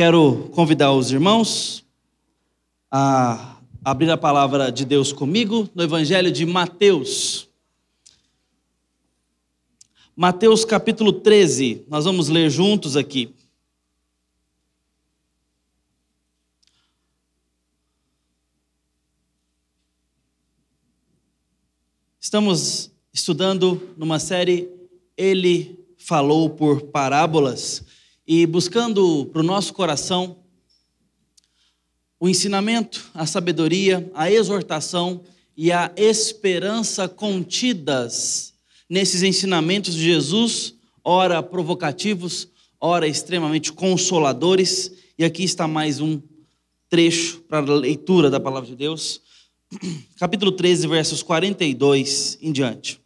Quero 0.00 0.48
convidar 0.54 0.94
os 0.94 1.10
irmãos 1.10 1.84
a 2.90 3.58
abrir 3.84 4.10
a 4.10 4.16
palavra 4.16 4.72
de 4.72 4.86
Deus 4.86 5.12
comigo 5.12 5.68
no 5.74 5.82
Evangelho 5.82 6.32
de 6.32 6.46
Mateus. 6.46 7.50
Mateus 10.16 10.64
capítulo 10.64 11.12
13, 11.12 11.84
nós 11.86 12.06
vamos 12.06 12.30
ler 12.30 12.48
juntos 12.48 12.96
aqui. 12.96 13.34
Estamos 22.18 22.90
estudando 23.12 23.92
numa 23.98 24.18
série 24.18 24.66
Ele 25.14 25.78
falou 25.98 26.48
por 26.48 26.84
parábolas 26.84 27.89
e 28.32 28.46
buscando 28.46 29.26
para 29.32 29.40
o 29.40 29.42
nosso 29.42 29.74
coração 29.74 30.36
o 32.20 32.28
ensinamento, 32.28 33.10
a 33.12 33.26
sabedoria, 33.26 34.08
a 34.14 34.30
exortação 34.30 35.24
e 35.56 35.72
a 35.72 35.92
esperança 35.96 37.08
contidas 37.08 38.54
nesses 38.88 39.24
ensinamentos 39.24 39.96
de 39.96 40.04
Jesus, 40.04 40.76
ora 41.02 41.42
provocativos, 41.42 42.46
ora 42.80 43.08
extremamente 43.08 43.72
consoladores. 43.72 44.92
E 45.18 45.24
aqui 45.24 45.42
está 45.42 45.66
mais 45.66 45.98
um 46.00 46.22
trecho 46.88 47.40
para 47.48 47.58
a 47.58 47.74
leitura 47.74 48.30
da 48.30 48.38
palavra 48.38 48.68
de 48.68 48.76
Deus. 48.76 49.22
Capítulo 50.20 50.52
13, 50.52 50.86
versos 50.86 51.20
42 51.20 52.38
em 52.40 52.52
diante. 52.52 53.00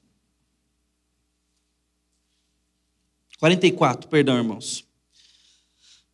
44, 3.38 4.06
perdão, 4.06 4.36
irmãos. 4.36 4.84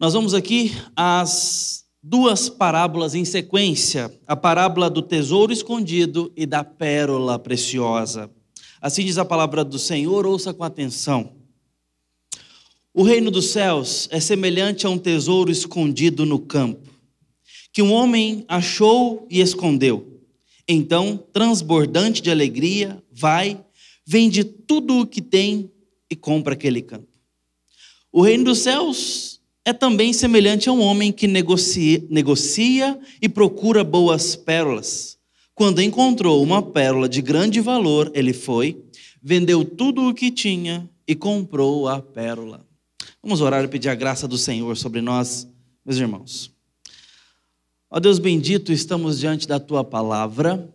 Nós 0.01 0.15
vamos 0.15 0.33
aqui 0.33 0.73
às 0.97 1.85
duas 2.03 2.49
parábolas 2.49 3.15
em 3.15 3.23
sequência: 3.23 4.11
a 4.27 4.34
parábola 4.34 4.89
do 4.89 5.03
tesouro 5.03 5.53
escondido 5.53 6.33
e 6.34 6.47
da 6.47 6.65
pérola 6.65 7.39
preciosa. 7.39 8.31
Assim 8.81 9.05
diz 9.05 9.19
a 9.19 9.27
palavra 9.27 9.62
do 9.62 9.79
Senhor, 9.79 10.25
ouça 10.25 10.55
com 10.55 10.65
atenção. 10.65 11.34
O 12.95 13.03
reino 13.03 13.31
dos 13.31 13.51
céus 13.51 14.09
é 14.11 14.19
semelhante 14.20 14.87
a 14.87 14.89
um 14.89 14.97
tesouro 14.97 15.51
escondido 15.51 16.25
no 16.25 16.39
campo, 16.39 16.89
que 17.70 17.83
um 17.83 17.92
homem 17.92 18.42
achou 18.48 19.27
e 19.29 19.39
escondeu. 19.39 20.23
Então, 20.67 21.23
transbordante 21.31 22.23
de 22.23 22.31
alegria, 22.31 23.05
vai, 23.12 23.62
vende 24.07 24.45
tudo 24.45 25.01
o 25.01 25.07
que 25.07 25.20
tem 25.20 25.70
e 26.11 26.17
compra 26.17 26.55
aquele 26.55 26.81
campo. 26.81 27.19
O 28.11 28.23
reino 28.23 28.45
dos 28.45 28.61
céus 28.61 29.39
é 29.64 29.72
também 29.72 30.12
semelhante 30.12 30.69
a 30.69 30.72
um 30.72 30.80
homem 30.80 31.12
que 31.12 31.27
negocia, 31.27 32.05
negocia 32.08 32.98
e 33.20 33.28
procura 33.28 33.84
boas 33.84 34.34
pérolas. 34.34 35.19
Quando 35.55 35.83
encontrou 35.83 36.42
uma 36.42 36.62
pérola 36.62 37.08
de 37.08 37.20
grande 37.20 37.61
valor, 37.61 38.11
ele 38.14 38.33
foi, 38.33 38.83
vendeu 39.22 39.64
tudo 39.64 40.08
o 40.08 40.14
que 40.14 40.30
tinha 40.30 40.89
e 41.06 41.14
comprou 41.14 41.86
a 41.86 42.00
pérola. 42.00 42.67
Vamos 43.22 43.42
orar 43.42 43.62
e 43.62 43.69
pedir 43.69 43.91
a 43.91 43.94
graça 43.94 44.27
do 44.27 44.39
Senhor 44.39 44.77
sobre 44.77 45.02
nós, 45.02 45.47
meus 45.84 45.98
irmãos. 45.98 46.50
Ó 47.91 48.00
Deus 48.00 48.19
bendito, 48.19 48.72
estamos 48.72 49.19
diante 49.19 49.47
da 49.47 49.61
tua 49.61 49.84
palavra 49.84 50.72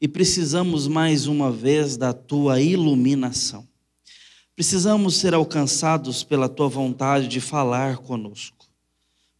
e 0.00 0.08
precisamos 0.08 0.86
mais 0.86 1.26
uma 1.26 1.50
vez 1.50 1.96
da 1.96 2.12
tua 2.12 2.60
iluminação. 2.60 3.68
Precisamos 4.56 5.16
ser 5.16 5.34
alcançados 5.34 6.22
pela 6.22 6.48
tua 6.48 6.68
vontade 6.68 7.26
de 7.26 7.40
falar 7.40 7.98
conosco. 7.98 8.68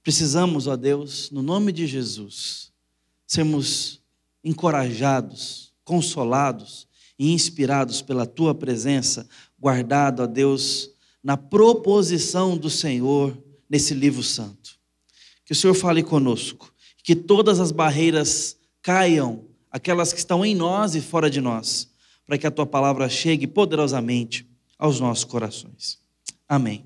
Precisamos, 0.02 0.66
ó 0.66 0.74
Deus, 0.76 1.30
no 1.30 1.40
nome 1.40 1.70
de 1.70 1.86
Jesus, 1.86 2.72
sermos 3.24 4.02
encorajados, 4.42 5.72
consolados 5.84 6.88
e 7.16 7.32
inspirados 7.32 8.02
pela 8.02 8.26
tua 8.26 8.56
presença, 8.56 9.28
guardado, 9.56 10.24
ó 10.24 10.26
Deus, 10.26 10.90
na 11.22 11.36
proposição 11.36 12.56
do 12.56 12.68
Senhor 12.68 13.38
nesse 13.70 13.94
livro 13.94 14.22
santo. 14.22 14.76
Que 15.44 15.52
o 15.52 15.56
Senhor 15.56 15.74
fale 15.74 16.02
conosco, 16.02 16.74
que 17.04 17.14
todas 17.14 17.60
as 17.60 17.70
barreiras 17.70 18.56
caiam, 18.82 19.44
aquelas 19.70 20.12
que 20.12 20.18
estão 20.18 20.44
em 20.44 20.56
nós 20.56 20.96
e 20.96 21.00
fora 21.00 21.30
de 21.30 21.40
nós, 21.40 21.88
para 22.26 22.36
que 22.36 22.48
a 22.48 22.50
tua 22.50 22.66
palavra 22.66 23.08
chegue 23.08 23.46
poderosamente 23.46 24.52
aos 24.78 25.00
nossos 25.00 25.24
corações. 25.24 26.00
Amém. 26.48 26.84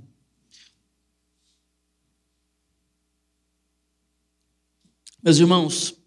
Meus 5.22 5.38
irmãos, 5.38 6.00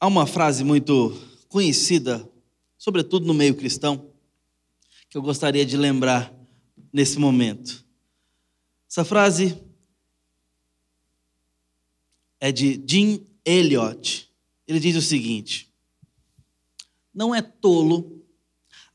há 0.00 0.06
uma 0.06 0.26
frase 0.26 0.64
muito 0.64 1.12
conhecida, 1.48 2.28
sobretudo 2.78 3.26
no 3.26 3.34
meio 3.34 3.54
cristão, 3.54 4.10
que 5.08 5.18
eu 5.18 5.22
gostaria 5.22 5.66
de 5.66 5.76
lembrar 5.76 6.34
nesse 6.92 7.18
momento. 7.18 7.84
Essa 8.88 9.04
frase 9.04 9.62
é 12.40 12.50
de 12.50 12.82
Jim 12.86 13.26
Elliot. 13.44 14.32
Ele 14.66 14.80
diz 14.80 14.96
o 14.96 15.02
seguinte: 15.02 15.72
Não 17.12 17.34
é 17.34 17.42
tolo 17.42 18.19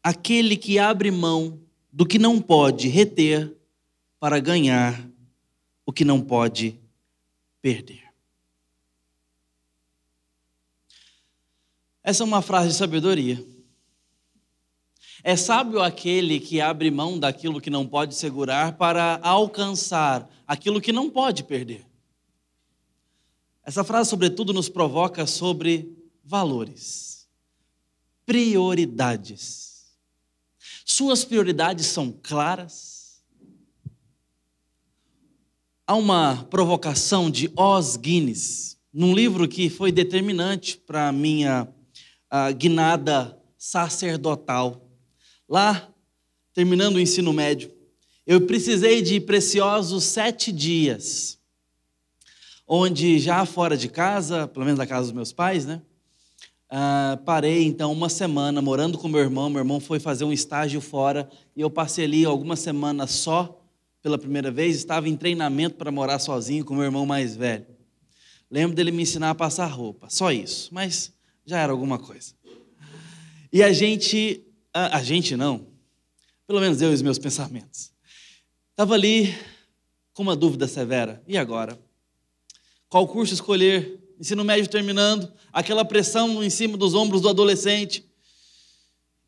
aquele 0.06 0.56
que 0.56 0.78
abre 0.78 1.10
mão 1.10 1.60
do 1.92 2.06
que 2.06 2.20
não 2.20 2.40
pode 2.40 2.88
reter 2.88 3.58
para 4.20 4.40
ganhar 4.40 5.04
o 5.84 5.92
que 5.92 6.06
não 6.06 6.22
pode 6.22 6.80
perder. 7.60 8.04
Essa 12.04 12.22
é 12.22 12.24
uma 12.24 12.44
frase 12.44 12.68
de 12.68 12.76
sabedoria. 12.76 13.44
É 15.24 15.36
sábio 15.36 15.82
aquele 15.82 16.40
que 16.40 16.62
abre 16.62 16.92
mão 16.92 17.18
daquilo 17.18 17.60
que 17.60 17.72
não 17.72 17.88
pode 17.88 18.14
segurar 18.14 18.74
para 18.74 19.20
alcançar 19.24 20.30
aquilo 20.46 20.80
que 20.80 20.92
não 20.92 21.10
pode 21.10 21.44
perder. 21.44 21.84
Essa 23.64 23.84
frase, 23.84 24.12
sobretudo, 24.12 24.54
nos 24.54 24.70
provoca 24.70 25.26
sobre 25.26 25.98
valores, 26.24 27.28
prioridades. 28.24 29.75
Suas 30.88 31.26
prioridades 31.26 31.88
são 31.88 32.12
claras? 32.12 33.20
Há 35.88 35.96
uma 35.96 36.44
provocação 36.44 37.32
de 37.32 37.52
Os 37.58 37.98
Guinness, 37.98 38.78
num 38.94 39.16
livro 39.16 39.48
que 39.48 39.68
foi 39.68 39.92
determinante 39.92 40.78
para 40.78 41.08
a 41.08 41.12
minha 41.12 41.68
guinada 42.56 43.36
sacerdotal. 43.58 44.88
Lá, 45.50 45.92
terminando 46.54 46.98
o 46.98 47.02
ensino 47.02 47.34
médio, 47.34 47.74
eu 48.28 48.46
precisei 48.46 49.02
de 49.02 49.20
preciosos 49.20 50.04
sete 50.04 50.52
dias, 50.52 51.40
onde 52.68 53.18
já 53.18 53.44
fora 53.44 53.76
de 53.76 53.90
casa, 53.90 54.48
pelo 54.48 54.66
menos 54.66 54.78
da 54.78 54.86
casa 54.86 55.08
dos 55.08 55.16
meus 55.16 55.34
pais, 55.34 55.66
né? 55.66 55.82
Uh, 56.72 57.24
parei 57.24 57.64
então 57.64 57.92
uma 57.92 58.10
semana 58.10 58.62
morando 58.62 58.98
com 58.98 59.08
meu 59.08 59.22
irmão. 59.22 59.50
Meu 59.50 59.60
irmão 59.60 59.80
foi 59.80 60.00
fazer 60.00 60.24
um 60.24 60.34
estágio 60.34 60.82
fora 60.82 61.30
e 61.56 61.62
eu 61.62 61.70
passei 61.70 62.06
ali 62.06 62.26
algumas 62.26 62.60
semanas 62.60 63.12
só 63.12 63.62
pela 64.02 64.18
primeira 64.18 64.52
vez. 64.52 64.76
Estava 64.76 65.08
em 65.08 65.16
treinamento 65.16 65.76
para 65.76 65.92
morar 65.92 66.20
sozinho 66.20 66.66
com 66.66 66.74
meu 66.74 66.84
irmão 66.84 67.06
mais 67.06 67.36
velho. 67.36 67.66
Lembro 68.50 68.76
dele 68.76 68.92
me 68.92 69.04
ensinar 69.04 69.32
a 69.32 69.36
passar 69.36 69.66
roupa, 69.68 70.08
só 70.10 70.32
isso, 70.32 70.74
mas 70.74 71.12
já 71.46 71.60
era 71.60 71.72
alguma 71.72 71.98
coisa. 71.98 72.34
E 73.52 73.64
a 73.64 73.74
gente, 73.74 74.46
a, 74.74 74.98
a 74.98 75.04
gente 75.04 75.36
não, 75.36 75.68
pelo 76.48 76.60
menos 76.60 76.82
eu 76.82 76.92
e 76.92 76.94
os 76.94 77.02
meus 77.02 77.18
pensamentos, 77.18 77.92
estava 78.72 78.94
ali 78.94 79.36
com 80.14 80.24
uma 80.24 80.36
dúvida 80.36 80.68
severa: 80.68 81.24
e 81.28 81.38
agora? 81.38 81.80
Qual 82.88 83.08
curso 83.08 83.34
escolher? 83.34 84.05
Ensino 84.20 84.44
médio 84.44 84.70
terminando, 84.70 85.32
aquela 85.52 85.86
pressão 85.86 86.44
em 86.44 86.50
cima 86.50 86.78
dos 86.78 86.94
ombros 86.94 87.22
do 87.22 87.30
adolescente. 87.30 88.06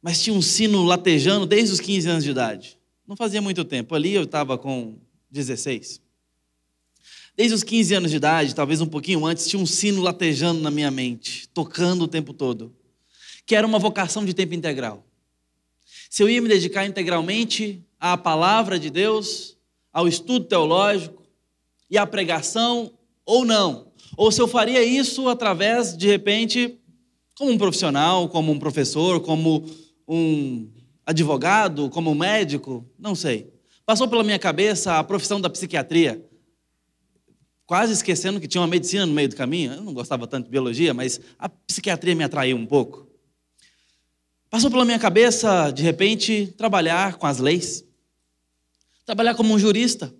Mas 0.01 0.21
tinha 0.21 0.35
um 0.35 0.41
sino 0.41 0.83
latejando 0.83 1.45
desde 1.45 1.73
os 1.73 1.79
15 1.79 2.09
anos 2.09 2.23
de 2.23 2.31
idade. 2.31 2.77
Não 3.07 3.15
fazia 3.15 3.41
muito 3.41 3.63
tempo. 3.63 3.95
Ali 3.95 4.13
eu 4.13 4.23
estava 4.23 4.57
com 4.57 4.97
16. 5.29 6.01
Desde 7.35 7.53
os 7.53 7.63
15 7.63 7.93
anos 7.93 8.11
de 8.11 8.17
idade, 8.17 8.55
talvez 8.55 8.81
um 8.81 8.87
pouquinho 8.87 9.25
antes, 9.25 9.47
tinha 9.47 9.61
um 9.61 9.65
sino 9.65 10.01
latejando 10.01 10.59
na 10.59 10.71
minha 10.71 10.89
mente, 10.89 11.47
tocando 11.49 12.03
o 12.03 12.07
tempo 12.07 12.33
todo, 12.33 12.75
que 13.45 13.55
era 13.55 13.65
uma 13.65 13.77
vocação 13.77 14.25
de 14.25 14.33
tempo 14.33 14.55
integral. 14.55 15.05
Se 16.09 16.23
eu 16.23 16.29
ia 16.29 16.41
me 16.41 16.49
dedicar 16.49 16.85
integralmente 16.85 17.83
à 17.99 18.17
palavra 18.17 18.79
de 18.79 18.89
Deus, 18.89 19.55
ao 19.93 20.07
estudo 20.07 20.45
teológico 20.45 21.23
e 21.89 21.97
à 21.97 22.05
pregação 22.05 22.91
ou 23.25 23.45
não. 23.45 23.86
Ou 24.17 24.31
se 24.31 24.41
eu 24.41 24.47
faria 24.47 24.83
isso 24.83 25.29
através, 25.29 25.95
de 25.95 26.07
repente, 26.07 26.79
como 27.37 27.51
um 27.51 27.57
profissional, 27.57 28.27
como 28.27 28.51
um 28.51 28.57
professor, 28.57 29.21
como 29.21 29.63
um 30.07 30.71
advogado, 31.05 31.87
como 31.91 32.09
um 32.09 32.15
médico, 32.15 32.83
não 32.97 33.13
sei. 33.13 33.53
Passou 33.85 34.07
pela 34.07 34.23
minha 34.23 34.39
cabeça 34.39 34.97
a 34.97 35.03
profissão 35.03 35.39
da 35.39 35.49
psiquiatria. 35.49 36.25
quase 37.67 37.93
esquecendo 37.93 38.39
que 38.39 38.47
tinha 38.47 38.61
uma 38.61 38.67
medicina 38.67 39.05
no 39.05 39.13
meio 39.13 39.29
do 39.29 39.35
caminho. 39.35 39.73
Eu 39.73 39.83
não 39.83 39.93
gostava 39.93 40.25
tanto 40.25 40.45
de 40.45 40.51
biologia, 40.51 40.93
mas 40.93 41.19
a 41.37 41.47
psiquiatria 41.47 42.15
me 42.15 42.23
atraiu 42.23 42.57
um 42.57 42.65
pouco. 42.65 43.07
Passou 44.49 44.71
pela 44.71 44.85
minha 44.85 44.97
cabeça, 44.97 45.69
de 45.69 45.83
repente, 45.83 46.53
trabalhar 46.57 47.17
com 47.17 47.27
as 47.27 47.39
leis, 47.39 47.85
trabalhar 49.05 49.35
como 49.35 49.53
um 49.53 49.59
jurista. 49.59 50.13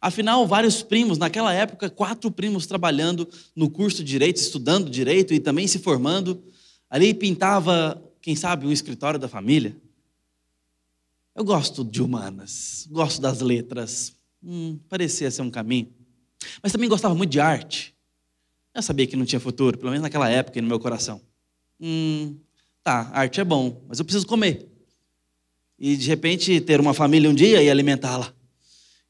Afinal, 0.00 0.46
vários 0.46 0.82
primos, 0.82 1.18
naquela 1.18 1.52
época, 1.52 1.88
quatro 1.88 2.30
primos 2.30 2.66
trabalhando 2.66 3.28
no 3.54 3.70
curso 3.70 3.98
de 3.98 4.10
direito, 4.10 4.36
estudando 4.36 4.90
direito 4.90 5.32
e 5.32 5.40
também 5.40 5.66
se 5.66 5.78
formando. 5.78 6.42
Ali 6.88 7.14
pintava, 7.14 8.02
quem 8.20 8.36
sabe, 8.36 8.66
um 8.66 8.72
escritório 8.72 9.18
da 9.18 9.28
família. 9.28 9.76
Eu 11.34 11.44
gosto 11.44 11.84
de 11.84 12.02
humanas, 12.02 12.86
gosto 12.90 13.20
das 13.20 13.40
letras. 13.40 14.14
Hum, 14.42 14.78
parecia 14.88 15.30
ser 15.30 15.42
um 15.42 15.50
caminho. 15.50 15.92
Mas 16.62 16.72
também 16.72 16.88
gostava 16.88 17.14
muito 17.14 17.30
de 17.30 17.40
arte. 17.40 17.94
Eu 18.74 18.82
sabia 18.82 19.06
que 19.06 19.16
não 19.16 19.24
tinha 19.24 19.40
futuro, 19.40 19.78
pelo 19.78 19.90
menos 19.90 20.02
naquela 20.02 20.28
época, 20.28 20.60
no 20.60 20.68
meu 20.68 20.78
coração. 20.78 21.20
Hum, 21.80 22.36
tá, 22.82 23.10
arte 23.12 23.40
é 23.40 23.44
bom, 23.44 23.82
mas 23.88 23.98
eu 23.98 24.04
preciso 24.04 24.26
comer. 24.26 24.68
E 25.78 25.96
de 25.96 26.06
repente 26.06 26.60
ter 26.60 26.80
uma 26.80 26.94
família 26.94 27.28
um 27.28 27.34
dia 27.34 27.62
e 27.62 27.70
alimentá-la. 27.70 28.35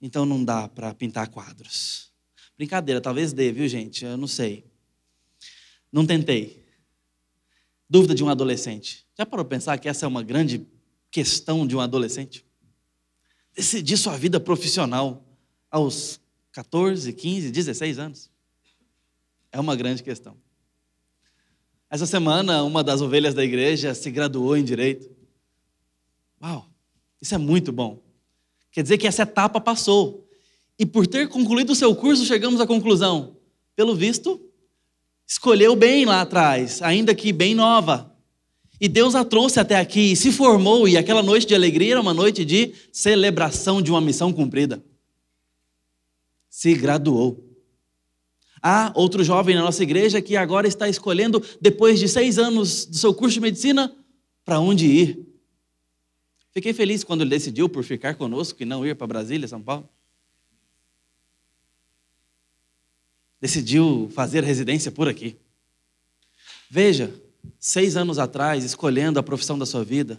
Então 0.00 0.26
não 0.26 0.44
dá 0.44 0.69
para 0.69 0.93
pintar 0.94 1.28
quadros. 1.28 2.12
Brincadeira, 2.56 3.00
talvez 3.00 3.32
dê, 3.32 3.52
viu, 3.52 3.69
gente? 3.69 4.04
Eu 4.04 4.16
não 4.16 4.26
sei. 4.26 4.64
Não 5.93 6.06
tentei. 6.06 6.64
Dúvida 7.88 8.14
de 8.14 8.25
um 8.25 8.28
adolescente. 8.28 9.06
Já 9.16 9.25
parou 9.25 9.44
para 9.44 9.56
pensar 9.56 9.78
que 9.78 9.88
essa 9.88 10.04
é 10.04 10.08
uma 10.08 10.22
grande 10.22 10.66
questão 11.10 11.66
de 11.66 11.76
um 11.76 11.81
adolescente? 11.81 12.44
Decidir 13.54 13.96
sua 13.96 14.16
vida 14.16 14.38
profissional 14.38 15.25
aos 15.70 16.20
14, 16.52 17.12
15, 17.12 17.50
16 17.50 17.99
anos. 17.99 18.31
É 19.52 19.60
uma 19.60 19.76
grande 19.76 20.02
questão. 20.02 20.37
Essa 21.88 22.04
semana, 22.04 22.62
uma 22.62 22.82
das 22.82 23.00
ovelhas 23.00 23.32
da 23.34 23.44
igreja 23.44 23.94
se 23.94 24.10
graduou 24.10 24.56
em 24.56 24.64
direito. 24.64 25.08
Uau, 26.42 26.69
isso 27.20 27.34
é 27.34 27.38
muito 27.38 27.72
bom. 27.72 28.02
Quer 28.76 28.82
dizer 28.82 28.99
que 28.99 29.06
essa 29.06 29.23
etapa 29.23 29.58
passou. 29.61 30.28
E 30.78 30.84
por 30.84 31.06
ter 31.06 31.28
concluído 31.28 31.70
o 31.70 31.75
seu 31.75 31.96
curso, 31.96 32.26
chegamos 32.26 32.61
à 32.61 32.67
conclusão: 32.67 33.37
pelo 33.75 33.96
visto, 33.96 34.38
escolheu 35.26 35.75
bem 35.75 36.05
lá 36.05 36.20
atrás, 36.20 36.82
ainda 36.82 37.14
que 37.14 37.32
bem 37.32 37.55
nova. 37.55 38.14
E 38.78 38.87
Deus 38.87 39.14
a 39.14 39.25
trouxe 39.25 39.58
até 39.58 39.76
aqui, 39.76 40.12
e 40.12 40.17
se 40.17 40.31
formou, 40.31 40.87
e 40.87 40.99
aquela 40.99 41.23
noite 41.23 41.46
de 41.46 41.55
alegria 41.55 41.93
era 41.93 42.00
uma 42.00 42.12
noite 42.12 42.44
de 42.44 42.75
celebração 42.93 43.81
de 43.81 43.90
uma 43.90 44.02
missão 44.02 44.31
cumprida 44.31 44.84
se 46.56 46.73
graduou. 46.73 47.44
Há 48.62 48.90
outro 48.94 49.23
jovem 49.23 49.55
na 49.55 49.61
nossa 49.61 49.82
igreja 49.82 50.23
que 50.23 50.38
agora 50.38 50.67
está 50.67 50.88
escolhendo, 50.88 51.44
depois 51.61 52.00
de 52.00 52.08
seis 52.08 52.38
anos 52.38 52.87
do 52.87 52.96
seu 52.96 53.12
curso 53.12 53.34
de 53.34 53.40
medicina, 53.40 53.94
para 54.43 54.58
onde 54.58 54.87
ir. 54.87 55.26
Fiquei 56.56 56.72
feliz 56.72 57.04
quando 57.04 57.20
ele 57.20 57.28
decidiu 57.28 57.68
por 57.68 57.84
ficar 57.84 58.14
conosco 58.14 58.62
e 58.62 58.64
não 58.64 58.86
ir 58.86 58.96
para 58.96 59.06
Brasília, 59.06 59.46
São 59.46 59.60
Paulo. 59.60 59.86
Decidiu 63.38 64.10
fazer 64.14 64.42
residência 64.42 64.90
por 64.90 65.06
aqui. 65.06 65.36
Veja, 66.70 67.12
seis 67.60 67.94
anos 67.94 68.18
atrás, 68.18 68.64
escolhendo 68.64 69.20
a 69.20 69.22
profissão 69.22 69.58
da 69.58 69.66
sua 69.66 69.84
vida, 69.84 70.18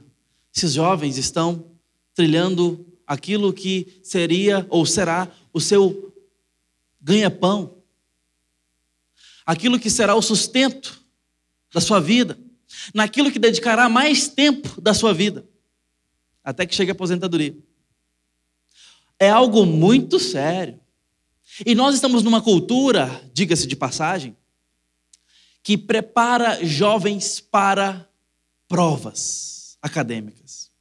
esses 0.56 0.74
jovens 0.74 1.18
estão 1.18 1.72
trilhando 2.14 2.86
aquilo 3.08 3.52
que 3.52 4.00
seria 4.04 4.64
ou 4.70 4.86
será 4.86 5.32
o 5.52 5.60
seu 5.60 6.14
ganha-pão, 7.02 7.80
aquilo 9.44 9.80
que 9.80 9.90
será 9.90 10.14
o 10.14 10.22
sustento 10.22 11.04
da 11.74 11.82
sua 11.82 12.00
vida, 12.00 12.38
naquilo 12.94 13.32
que 13.32 13.40
dedicará 13.40 13.90
mais 13.90 14.28
tempo 14.28 14.80
da 14.80 14.94
sua 14.94 15.16
vida, 15.16 15.44
até 16.48 16.66
que 16.66 16.74
chegue 16.74 16.92
a 16.92 16.94
aposentadoria. 16.94 17.54
É 19.20 19.30
algo 19.30 19.66
muito 19.66 20.18
sério. 20.18 20.80
E 21.66 21.76
nós 21.76 21.94
estamos 21.94 22.24
numa 22.24 22.42
cultura, 22.42 23.22
diga-se 23.34 23.68
de 23.68 23.76
passagem, 23.76 24.34
que 25.62 25.78
prepara 25.78 26.66
jovens 26.66 27.42
para 27.42 28.08
provas 28.66 29.78
acadêmicas. 29.82 30.72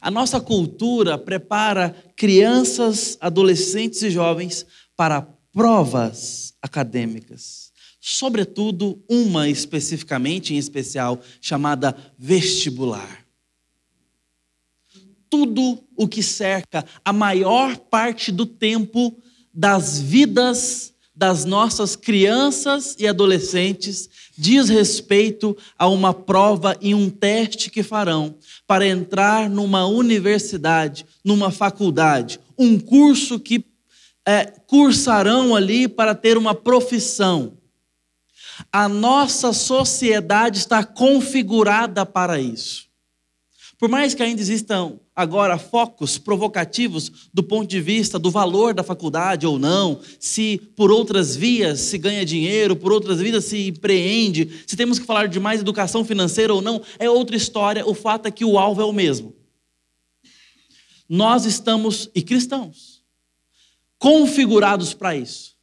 A 0.00 0.10
nossa 0.10 0.40
cultura 0.40 1.16
prepara 1.16 1.94
crianças, 2.16 3.16
adolescentes 3.20 4.02
e 4.02 4.10
jovens 4.10 4.66
para 4.96 5.22
provas 5.52 6.52
acadêmicas, 6.60 7.72
sobretudo 8.00 9.00
uma 9.08 9.48
especificamente, 9.48 10.52
em 10.52 10.58
especial, 10.58 11.20
chamada 11.40 11.96
vestibular. 12.18 13.25
Tudo 15.36 15.84
o 15.94 16.08
que 16.08 16.22
cerca 16.22 16.82
a 17.04 17.12
maior 17.12 17.76
parte 17.76 18.32
do 18.32 18.46
tempo 18.46 19.14
das 19.52 20.00
vidas 20.00 20.94
das 21.14 21.44
nossas 21.44 21.94
crianças 21.94 22.96
e 22.98 23.06
adolescentes 23.06 24.08
diz 24.36 24.70
respeito 24.70 25.54
a 25.78 25.88
uma 25.88 26.14
prova 26.14 26.74
e 26.80 26.94
um 26.94 27.10
teste 27.10 27.70
que 27.70 27.82
farão 27.82 28.34
para 28.66 28.86
entrar 28.86 29.50
numa 29.50 29.84
universidade, 29.84 31.04
numa 31.22 31.50
faculdade, 31.50 32.40
um 32.58 32.78
curso 32.78 33.38
que 33.38 33.62
é, 34.26 34.46
cursarão 34.66 35.54
ali 35.54 35.86
para 35.86 36.14
ter 36.14 36.38
uma 36.38 36.54
profissão. 36.54 37.58
A 38.72 38.88
nossa 38.88 39.52
sociedade 39.52 40.56
está 40.56 40.82
configurada 40.82 42.06
para 42.06 42.40
isso. 42.40 42.85
Por 43.78 43.90
mais 43.90 44.14
que 44.14 44.22
ainda 44.22 44.40
existam 44.40 44.98
agora 45.14 45.58
focos 45.58 46.16
provocativos 46.16 47.28
do 47.32 47.42
ponto 47.42 47.68
de 47.68 47.80
vista 47.80 48.18
do 48.18 48.30
valor 48.30 48.72
da 48.72 48.82
faculdade 48.82 49.46
ou 49.46 49.58
não, 49.58 50.00
se 50.18 50.58
por 50.74 50.90
outras 50.90 51.36
vias 51.36 51.80
se 51.80 51.98
ganha 51.98 52.24
dinheiro, 52.24 52.74
por 52.74 52.90
outras 52.90 53.20
vias 53.20 53.44
se 53.44 53.68
empreende, 53.68 54.64
se 54.66 54.76
temos 54.76 54.98
que 54.98 55.04
falar 55.04 55.28
de 55.28 55.38
mais 55.38 55.60
educação 55.60 56.04
financeira 56.04 56.54
ou 56.54 56.62
não, 56.62 56.80
é 56.98 57.08
outra 57.10 57.36
história. 57.36 57.86
O 57.86 57.92
fato 57.92 58.26
é 58.26 58.30
que 58.30 58.44
o 58.44 58.58
alvo 58.58 58.80
é 58.80 58.84
o 58.84 58.92
mesmo. 58.92 59.34
Nós 61.06 61.44
estamos, 61.44 62.10
e 62.14 62.22
cristãos, 62.22 63.02
configurados 63.98 64.94
para 64.94 65.14
isso. 65.14 65.54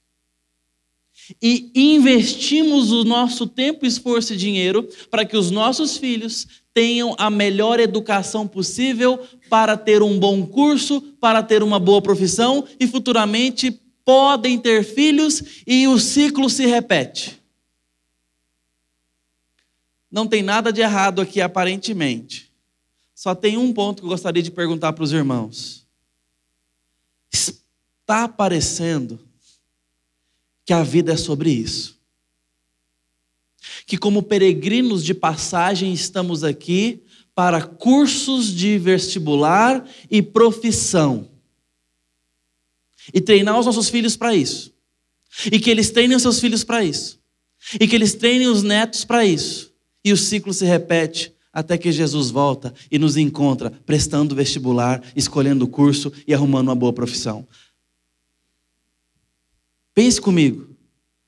E 1.42 1.72
investimos 1.74 2.92
o 2.92 3.04
nosso 3.04 3.48
tempo, 3.48 3.86
esforço 3.86 4.34
e 4.34 4.38
dinheiro 4.38 4.88
para 5.10 5.26
que 5.26 5.38
os 5.38 5.50
nossos 5.50 5.98
filhos 5.98 6.48
tenham 6.74 7.16
a 7.18 7.30
melhor 7.30 7.80
educação 7.80 8.48
possível 8.48 9.20
para 9.50 9.78
ter 9.78 10.02
um 10.02 10.20
bom 10.20 10.46
curso, 10.46 11.02
para 11.20 11.44
ter 11.44 11.62
uma 11.62 11.80
boa 11.80 12.02
profissão 12.02 12.66
e 12.80 12.88
futuramente 12.88 13.72
podem 14.04 14.58
ter 14.58 14.84
filhos 14.84 15.64
e 15.68 15.88
o 15.88 16.00
ciclo 16.00 16.50
se 16.50 16.66
repete. 16.66 17.40
Não 20.12 20.28
tem 20.28 20.44
nada 20.44 20.72
de 20.72 20.82
errado 20.82 21.22
aqui 21.22 21.42
aparentemente. 21.42 22.52
Só 23.16 23.34
tem 23.34 23.58
um 23.58 23.72
ponto 23.72 24.02
que 24.02 24.06
eu 24.06 24.10
gostaria 24.10 24.44
de 24.44 24.52
perguntar 24.52 24.94
para 24.94 25.04
os 25.04 25.14
irmãos 25.14 25.84
está 28.04 28.28
parecendo 28.28 29.20
que 30.66 30.74
a 30.74 30.84
vida 30.84 31.14
é 31.14 31.18
sobre 31.18 31.50
isso. 31.50 32.00
Que, 33.86 33.98
como 33.98 34.24
peregrinos 34.24 35.04
de 35.04 35.14
passagem, 35.14 35.94
estamos 35.94 36.44
aqui 36.44 37.04
para 37.36 37.62
cursos 37.62 38.54
de 38.54 38.78
vestibular 38.78 39.88
e 40.10 40.22
profissão. 40.22 41.30
E 43.14 43.20
treinar 43.20 43.60
os 43.60 43.66
nossos 43.66 43.90
filhos 43.90 44.16
para 44.16 44.36
isso. 44.36 44.74
E 45.52 45.60
que 45.60 45.70
eles 45.70 45.90
treinem 45.90 46.16
os 46.16 46.22
seus 46.22 46.40
filhos 46.40 46.64
para 46.64 46.84
isso. 46.84 47.20
E 47.80 47.88
que 47.88 47.96
eles 47.96 48.14
treinem 48.14 48.48
os 48.48 48.64
netos 48.64 49.04
para 49.04 49.26
isso. 49.26 49.74
E 50.04 50.12
o 50.12 50.18
ciclo 50.18 50.54
se 50.54 50.66
repete 50.66 51.34
até 51.52 51.78
que 51.78 51.92
Jesus 51.92 52.32
volta 52.32 52.74
e 52.92 52.98
nos 52.98 53.16
encontra 53.16 53.70
prestando 53.70 54.36
vestibular, 54.36 55.04
escolhendo 55.16 55.66
o 55.66 55.68
curso 55.68 56.12
e 56.28 56.34
arrumando 56.34 56.70
uma 56.70 56.76
boa 56.76 56.92
profissão. 56.92 57.48
Pense 59.94 60.20
comigo. 60.20 60.76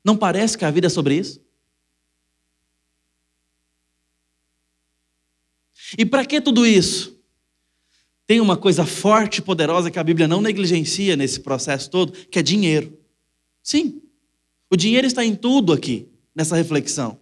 Não 0.04 0.18
parece 0.18 0.58
que 0.58 0.66
a 0.66 0.72
vida 0.72 0.88
é 0.88 0.90
sobre 0.90 1.16
isso? 1.16 1.45
E 5.98 6.06
para 6.06 6.26
que 6.26 6.42
tudo 6.42 6.66
isso? 6.66 7.16
Tem 8.28 8.42
uma 8.42 8.58
coisa 8.58 8.86
forte 8.86 9.38
e 9.38 9.42
poderosa 9.42 9.92
que 9.92 10.00
a 10.00 10.04
Bíblia 10.04 10.28
não 10.28 10.42
negligencia 10.42 11.16
nesse 11.16 11.40
processo 11.40 11.90
todo, 11.90 12.12
que 12.12 12.40
é 12.40 12.42
dinheiro. 12.42 12.98
Sim, 13.62 14.02
o 14.70 14.76
dinheiro 14.76 15.06
está 15.06 15.24
em 15.24 15.36
tudo 15.36 15.72
aqui, 15.72 16.08
nessa 16.34 16.56
reflexão. 16.56 17.20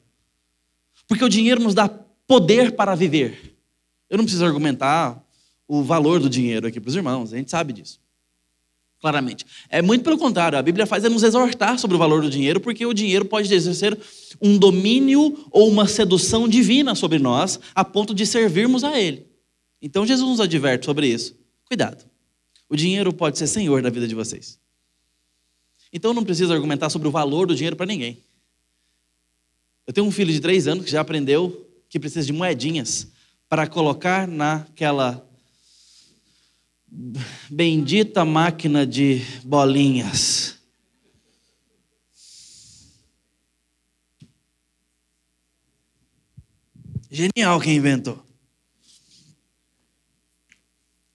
Porque 1.07 1.23
o 1.23 1.29
dinheiro 1.29 1.61
nos 1.61 1.73
dá 1.73 1.87
poder 1.87 2.71
para 2.71 2.95
viver. 2.95 3.55
Eu 4.09 4.17
não 4.17 4.25
preciso 4.25 4.45
argumentar 4.45 5.23
o 5.67 5.83
valor 5.83 6.19
do 6.19 6.29
dinheiro 6.29 6.67
aqui 6.67 6.79
para 6.79 6.89
os 6.89 6.95
irmãos, 6.95 7.33
a 7.33 7.37
gente 7.37 7.51
sabe 7.51 7.73
disso. 7.73 7.99
Claramente. 9.03 9.45
É 9.67 9.81
muito 9.81 10.01
pelo 10.01 10.17
contrário, 10.17 10.57
a 10.57 10.61
Bíblia 10.61 10.85
faz 10.85 11.03
é 11.03 11.09
nos 11.09 11.23
exortar 11.23 11.77
sobre 11.77 11.97
o 11.97 11.99
valor 11.99 12.21
do 12.21 12.29
dinheiro, 12.29 12.61
porque 12.61 12.85
o 12.85 12.93
dinheiro 12.93 13.25
pode 13.25 13.53
exercer 13.53 13.99
um 14.41 14.57
domínio 14.57 15.45
ou 15.51 15.67
uma 15.67 15.89
sedução 15.89 16.47
divina 16.47 16.95
sobre 16.95 17.19
nós, 17.19 17.59
a 17.75 17.83
ponto 17.83 18.13
de 18.13 18.25
servirmos 18.25 18.81
a 18.81 18.97
Ele. 18.97 19.27
Então 19.81 20.07
Jesus 20.07 20.29
nos 20.29 20.39
adverte 20.39 20.85
sobre 20.85 21.05
isso. 21.05 21.35
Cuidado. 21.65 22.05
O 22.69 22.77
dinheiro 22.77 23.11
pode 23.11 23.37
ser 23.37 23.47
senhor 23.47 23.81
da 23.81 23.89
vida 23.89 24.07
de 24.07 24.15
vocês. 24.15 24.57
Então 25.91 26.13
não 26.13 26.23
preciso 26.23 26.53
argumentar 26.53 26.89
sobre 26.89 27.09
o 27.09 27.11
valor 27.11 27.45
do 27.45 27.53
dinheiro 27.53 27.75
para 27.75 27.85
ninguém. 27.85 28.23
Eu 29.85 29.91
tenho 29.91 30.07
um 30.07 30.11
filho 30.11 30.31
de 30.31 30.39
três 30.39 30.65
anos 30.65 30.85
que 30.85 30.91
já 30.91 31.01
aprendeu 31.01 31.69
que 31.89 31.99
precisa 31.99 32.25
de 32.25 32.31
moedinhas 32.31 33.09
para 33.49 33.67
colocar 33.67 34.29
naquela 34.29 35.29
bendita 37.49 38.23
máquina 38.23 38.85
de 38.85 39.21
bolinhas. 39.43 40.59
Genial 47.09 47.59
quem 47.59 47.77
inventou. 47.77 48.23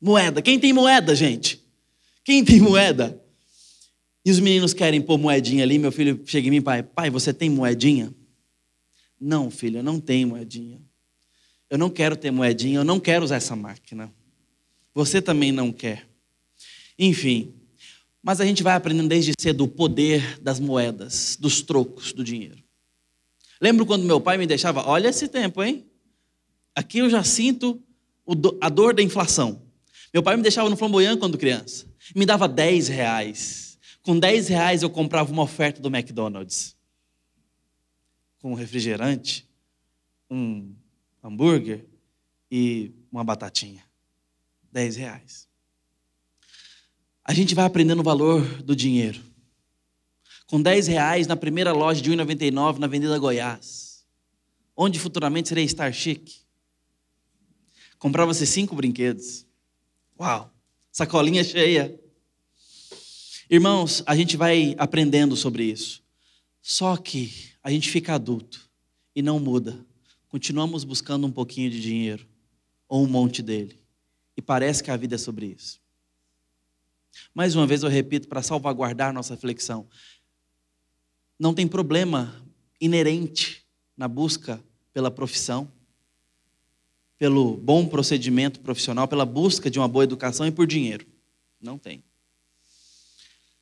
Moeda. 0.01 0.43
Quem 0.43 0.59
tem 0.59 0.73
moeda, 0.73 1.15
gente? 1.15 1.65
Quem 2.25 2.45
tem 2.45 2.61
moeda? 2.61 3.21
E 4.25 4.31
os 4.31 4.39
meninos 4.39 4.75
querem 4.75 5.01
pôr 5.01 5.19
moedinha 5.19 5.65
ali. 5.65 5.79
Meu 5.79 5.91
filho 5.91 6.23
chega 6.27 6.47
em 6.49 6.51
mim, 6.51 6.63
pai, 6.63 6.83
pai, 6.83 7.11
você 7.11 7.33
tem 7.33 7.49
moedinha? 7.49 8.15
Não, 9.21 9.51
filho, 9.51 9.79
eu 9.79 9.83
não 9.83 9.99
tenho 9.99 10.29
moedinha. 10.29 10.81
Eu 11.71 11.79
não 11.79 11.91
quero 11.91 12.17
ter 12.17 12.31
moedinha, 12.31 12.79
eu 12.79 12.85
não 12.85 13.01
quero 13.01 13.25
usar 13.25 13.37
essa 13.37 13.57
máquina. 13.57 14.13
Você 14.99 15.23
também 15.23 15.53
não 15.53 15.71
quer. 15.71 16.09
Enfim, 16.99 17.55
mas 18.21 18.41
a 18.41 18.45
gente 18.45 18.65
vai 18.65 18.75
aprendendo 18.75 19.09
desde 19.09 19.33
cedo 19.39 19.63
o 19.63 19.69
poder 19.69 20.41
das 20.41 20.59
moedas, 20.59 21.37
dos 21.39 21.63
trocos 21.63 22.13
do 22.13 22.25
dinheiro. 22.25 22.61
Lembro 23.61 23.87
quando 23.87 24.03
meu 24.03 24.21
pai 24.21 24.37
me 24.37 24.45
deixava, 24.45 24.85
olha 24.89 25.07
esse 25.07 25.29
tempo, 25.29 25.63
hein? 25.63 25.87
Aqui 26.75 26.99
eu 26.99 27.09
já 27.09 27.23
sinto 27.23 27.81
a 28.61 28.69
dor 28.69 28.93
da 28.93 29.01
inflação. 29.01 29.63
Meu 30.13 30.21
pai 30.21 30.37
me 30.37 30.43
deixava 30.43 30.69
no 30.69 30.77
flamboyant 30.77 31.17
quando 31.17 31.39
criança. 31.39 31.87
Me 32.13 32.27
dava 32.27 32.49
10 32.49 32.89
reais. 32.89 33.79
Com 34.03 34.19
10 34.19 34.49
reais 34.49 34.83
eu 34.83 34.91
comprava 34.91 35.31
uma 35.31 35.45
oferta 35.45 35.81
do 35.81 35.95
McDonald's. 35.95 36.77
Com 38.41 38.51
um 38.51 38.55
refrigerante, 38.55 39.49
um 40.29 40.75
hambúrguer 41.23 41.87
e 42.51 42.91
uma 43.13 43.23
batatinha. 43.23 43.88
10 44.73 44.97
reais. 44.97 45.49
A 47.25 47.35
gente 47.35 47.55
vai 47.55 47.65
aprendendo 47.65 48.01
o 48.01 48.05
valor 48.05 48.43
do 48.63 48.75
dinheiro. 48.75 49.21
Com 50.47 50.63
10 50.63 50.87
reais 50.87 51.27
na 51.27 51.37
primeira 51.37 51.73
loja 51.73 52.01
de 52.01 52.11
1,99 52.11 52.79
na 52.79 52.87
Avenida 52.87 53.19
Goiás, 53.19 54.05
onde 54.77 54.99
futuramente 54.99 55.49
serei 55.49 55.69
Star 55.69 55.93
Chic. 55.93 56.31
Comprava-se 57.99 58.47
cinco 58.47 58.75
brinquedos. 58.75 59.47
Uau! 60.19 60.51
Sacolinha 60.91 61.45
cheia. 61.45 61.99
Irmãos, 63.51 64.03
a 64.07 64.17
gente 64.17 64.37
vai 64.37 64.75
aprendendo 64.79 65.37
sobre 65.37 65.65
isso. 65.65 66.03
Só 66.63 66.97
que 66.97 67.53
a 67.63 67.71
gente 67.71 67.89
fica 67.89 68.15
adulto 68.15 68.69
e 69.15 69.23
não 69.23 69.39
muda. 69.39 69.79
Continuamos 70.29 70.85
buscando 70.85 71.27
um 71.27 71.31
pouquinho 71.31 71.71
de 71.71 71.81
dinheiro 71.81 72.27
ou 72.89 73.05
um 73.05 73.09
monte 73.09 73.43
dele. 73.43 73.78
E 74.39 74.41
parece 74.41 74.85
que 74.85 74.91
a 74.93 74.97
vida 74.97 75.17
é 75.17 75.19
sobre 75.19 75.47
isso. 75.47 75.81
Mais 77.35 77.57
uma 77.57 77.67
vez 77.67 77.83
eu 77.83 77.89
repito 77.89 78.29
para 78.29 78.41
salvaguardar 78.41 79.13
nossa 79.13 79.35
reflexão. 79.35 79.89
Não 81.37 81.53
tem 81.53 81.67
problema 81.67 82.41
inerente 82.81 83.67
na 83.97 84.07
busca 84.07 84.63
pela 84.93 85.11
profissão, 85.11 85.69
pelo 87.19 87.57
bom 87.57 87.85
procedimento 87.85 88.61
profissional, 88.61 89.09
pela 89.09 89.27
busca 89.27 89.69
de 89.69 89.77
uma 89.77 89.89
boa 89.89 90.05
educação 90.05 90.47
e 90.47 90.53
por 90.53 90.69
dinheiro. 90.69 91.05
Não 91.61 91.77
tem. 91.77 92.05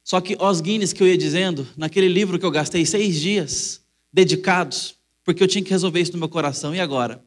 Só 0.05 0.21
que 0.21 0.37
Os 0.39 0.61
Guinness, 0.61 0.93
que 0.93 1.03
eu 1.03 1.09
ia 1.09 1.17
dizendo, 1.17 1.67
naquele 1.75 2.07
livro 2.07 2.39
que 2.39 2.45
eu 2.45 2.51
gastei 2.51 2.85
seis 2.85 3.19
dias 3.19 3.81
dedicados, 4.13 4.95
porque 5.25 5.43
eu 5.43 5.49
tinha 5.49 5.65
que 5.65 5.71
resolver 5.71 6.03
isso 6.03 6.13
no 6.13 6.19
meu 6.19 6.29
coração, 6.29 6.75
e 6.75 6.81
agora? 6.81 7.25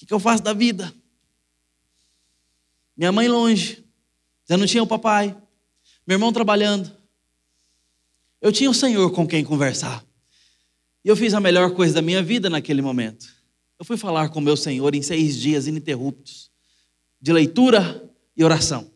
O 0.00 0.06
que 0.06 0.14
eu 0.14 0.20
faço 0.20 0.40
da 0.40 0.52
vida? 0.52 0.94
Minha 2.96 3.12
mãe 3.12 3.28
longe, 3.28 3.84
já 4.48 4.56
não 4.56 4.66
tinha 4.66 4.82
o 4.82 4.86
papai, 4.86 5.36
meu 6.06 6.16
irmão 6.16 6.32
trabalhando. 6.32 6.90
Eu 8.40 8.52
tinha 8.52 8.70
o 8.70 8.74
Senhor 8.74 9.10
com 9.12 9.26
quem 9.26 9.44
conversar. 9.44 10.04
E 11.04 11.08
eu 11.08 11.16
fiz 11.16 11.34
a 11.34 11.40
melhor 11.40 11.72
coisa 11.74 11.94
da 11.94 12.02
minha 12.02 12.22
vida 12.22 12.50
naquele 12.50 12.82
momento. 12.82 13.26
Eu 13.78 13.84
fui 13.84 13.96
falar 13.96 14.28
com 14.28 14.40
meu 14.40 14.56
Senhor 14.56 14.94
em 14.94 15.02
seis 15.02 15.36
dias 15.36 15.66
ininterruptos, 15.66 16.50
de 17.20 17.32
leitura 17.32 18.10
e 18.36 18.44
oração. 18.44 18.90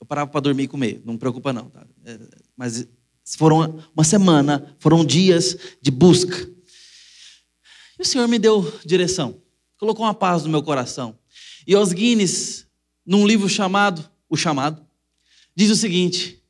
Eu 0.00 0.06
parava 0.06 0.30
para 0.30 0.40
dormir 0.40 0.64
e 0.64 0.68
comer, 0.68 1.02
não 1.04 1.14
me 1.14 1.18
preocupa 1.18 1.52
não. 1.52 1.68
Tá? 1.68 1.86
É, 2.04 2.18
mas 2.56 2.88
foram 3.36 3.82
uma 3.94 4.04
semana, 4.04 4.74
foram 4.78 5.04
dias 5.04 5.56
de 5.80 5.90
busca. 5.90 6.36
E 7.98 8.02
o 8.02 8.04
Senhor 8.04 8.26
me 8.26 8.38
deu 8.38 8.62
direção, 8.84 9.40
colocou 9.78 10.06
uma 10.06 10.14
paz 10.14 10.42
no 10.44 10.48
meu 10.48 10.62
coração. 10.62 11.19
E 11.70 11.76
Os 11.76 11.92
Guinness, 11.92 12.66
num 13.06 13.24
livro 13.24 13.48
chamado 13.48 14.04
O 14.28 14.36
Chamado, 14.36 14.84
diz 15.54 15.70
o 15.70 15.76
seguinte: 15.76 16.42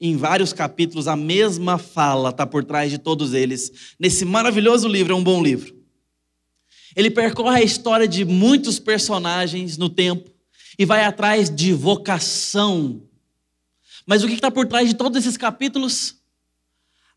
em 0.00 0.16
vários 0.16 0.54
capítulos, 0.54 1.06
a 1.06 1.14
mesma 1.14 1.76
fala 1.76 2.30
está 2.30 2.46
por 2.46 2.64
trás 2.64 2.90
de 2.90 2.96
todos 2.96 3.34
eles. 3.34 3.94
Nesse 4.00 4.24
maravilhoso 4.24 4.88
livro, 4.88 5.12
é 5.12 5.14
um 5.14 5.22
bom 5.22 5.42
livro. 5.42 5.76
Ele 6.96 7.10
percorre 7.10 7.60
a 7.60 7.62
história 7.62 8.08
de 8.08 8.24
muitos 8.24 8.78
personagens 8.78 9.76
no 9.76 9.90
tempo 9.90 10.30
e 10.78 10.86
vai 10.86 11.04
atrás 11.04 11.54
de 11.54 11.74
vocação. 11.74 13.02
Mas 14.06 14.24
o 14.24 14.26
que 14.26 14.32
está 14.32 14.50
por 14.50 14.66
trás 14.66 14.88
de 14.88 14.94
todos 14.94 15.18
esses 15.18 15.36
capítulos? 15.36 16.16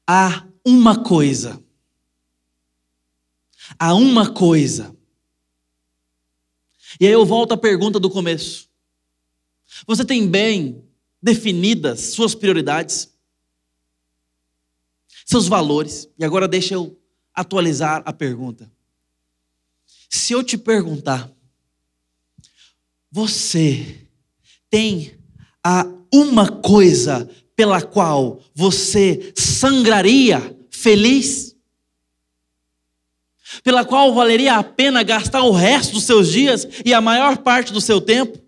Há 0.06 0.44
uma 0.66 1.02
coisa. 1.02 1.64
Há 3.80 3.94
uma 3.94 4.30
coisa. 4.30 4.95
E 7.00 7.06
aí 7.06 7.12
eu 7.12 7.26
volto 7.26 7.54
à 7.54 7.58
pergunta 7.58 8.00
do 8.00 8.10
começo. 8.10 8.70
Você 9.86 10.06
tem 10.06 10.28
bem 10.28 10.84
definidas 11.22 12.00
suas 12.02 12.36
prioridades? 12.36 13.10
Seus 15.26 15.48
valores? 15.48 16.08
E 16.18 16.24
agora 16.24 16.48
deixa 16.48 16.76
eu 16.76 16.98
atualizar 17.34 18.02
a 18.06 18.14
pergunta. 18.14 18.72
Se 20.10 20.34
eu 20.34 20.44
te 20.44 20.58
perguntar, 20.58 21.32
você 23.12 24.08
tem 24.70 25.18
a 25.64 25.86
uma 26.14 26.50
coisa 26.62 27.30
pela 27.56 27.82
qual 27.82 28.42
você 28.54 29.34
sangraria 29.36 30.58
feliz? 30.70 31.55
Pela 33.64 33.86
qual 33.86 34.14
valeria 34.14 34.56
a 34.56 34.64
pena 34.64 35.04
gastar 35.04 35.44
o 35.44 35.52
resto 35.52 35.94
dos 35.94 36.04
seus 36.04 36.32
dias 36.32 36.68
e 36.86 36.94
a 36.94 37.02
maior 37.02 37.38
parte 37.38 37.72
do 37.72 37.82
seu 37.82 38.00
tempo? 38.02 38.40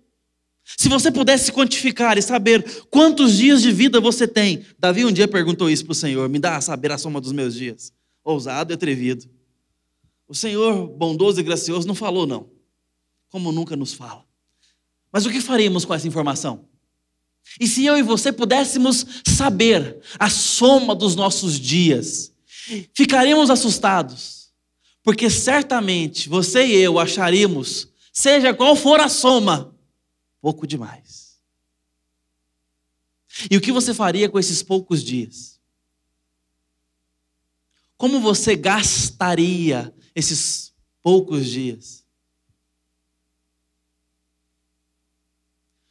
Se 0.78 0.90
você 0.90 1.10
pudesse 1.10 1.52
quantificar 1.52 2.18
e 2.18 2.22
saber 2.22 2.86
quantos 2.90 3.38
dias 3.38 3.62
de 3.62 3.72
vida 3.72 4.02
você 4.02 4.28
tem, 4.28 4.66
Davi 4.78 5.06
um 5.06 5.12
dia 5.12 5.28
perguntou 5.28 5.70
isso 5.70 5.86
para 5.86 5.94
o 5.94 5.96
Senhor: 5.96 6.28
me 6.28 6.40
dá 6.40 6.58
a 6.58 6.62
saber 6.62 6.92
a 6.92 6.98
soma 6.98 7.22
dos 7.22 7.32
meus 7.32 7.56
dias. 7.56 7.94
Ousado 8.24 8.74
e 8.74 8.76
atrevido. 8.76 9.30
O 10.28 10.36
Senhor, 10.36 10.88
bondoso 10.88 11.40
e 11.40 11.44
gracioso, 11.44 11.88
não 11.88 11.96
falou, 11.96 12.28
não. 12.28 12.50
Como 13.30 13.52
nunca 13.52 13.78
nos 13.78 13.94
fala. 13.94 14.26
Mas 15.12 15.26
o 15.26 15.30
que 15.30 15.40
faríamos 15.40 15.86
com 15.86 15.94
essa 15.94 16.08
informação? 16.08 16.66
E 17.60 17.68
se 17.68 17.86
eu 17.86 17.98
e 17.98 18.04
você 18.04 18.32
pudéssemos 18.32 19.06
saber 19.26 20.00
a 20.20 20.30
soma 20.30 20.94
dos 20.94 21.16
nossos 21.16 21.58
dias, 21.58 22.34
ficaríamos 22.94 23.50
assustados, 23.50 24.37
porque 25.08 25.30
certamente 25.30 26.28
você 26.28 26.66
e 26.66 26.76
eu 26.76 27.00
acharíamos, 27.00 27.88
seja 28.12 28.54
qual 28.54 28.76
for 28.76 29.00
a 29.00 29.08
soma, 29.08 29.74
pouco 30.42 30.68
demais. 30.68 31.40
E 33.50 33.56
o 33.56 33.62
que 33.62 33.72
você 33.72 33.94
faria 33.94 34.28
com 34.28 34.38
esses 34.38 34.62
poucos 34.62 35.02
dias? 35.02 35.62
Como 37.96 38.20
você 38.20 38.54
gastaria 38.54 39.96
esses 40.14 40.74
poucos 41.02 41.48
dias. 41.48 42.06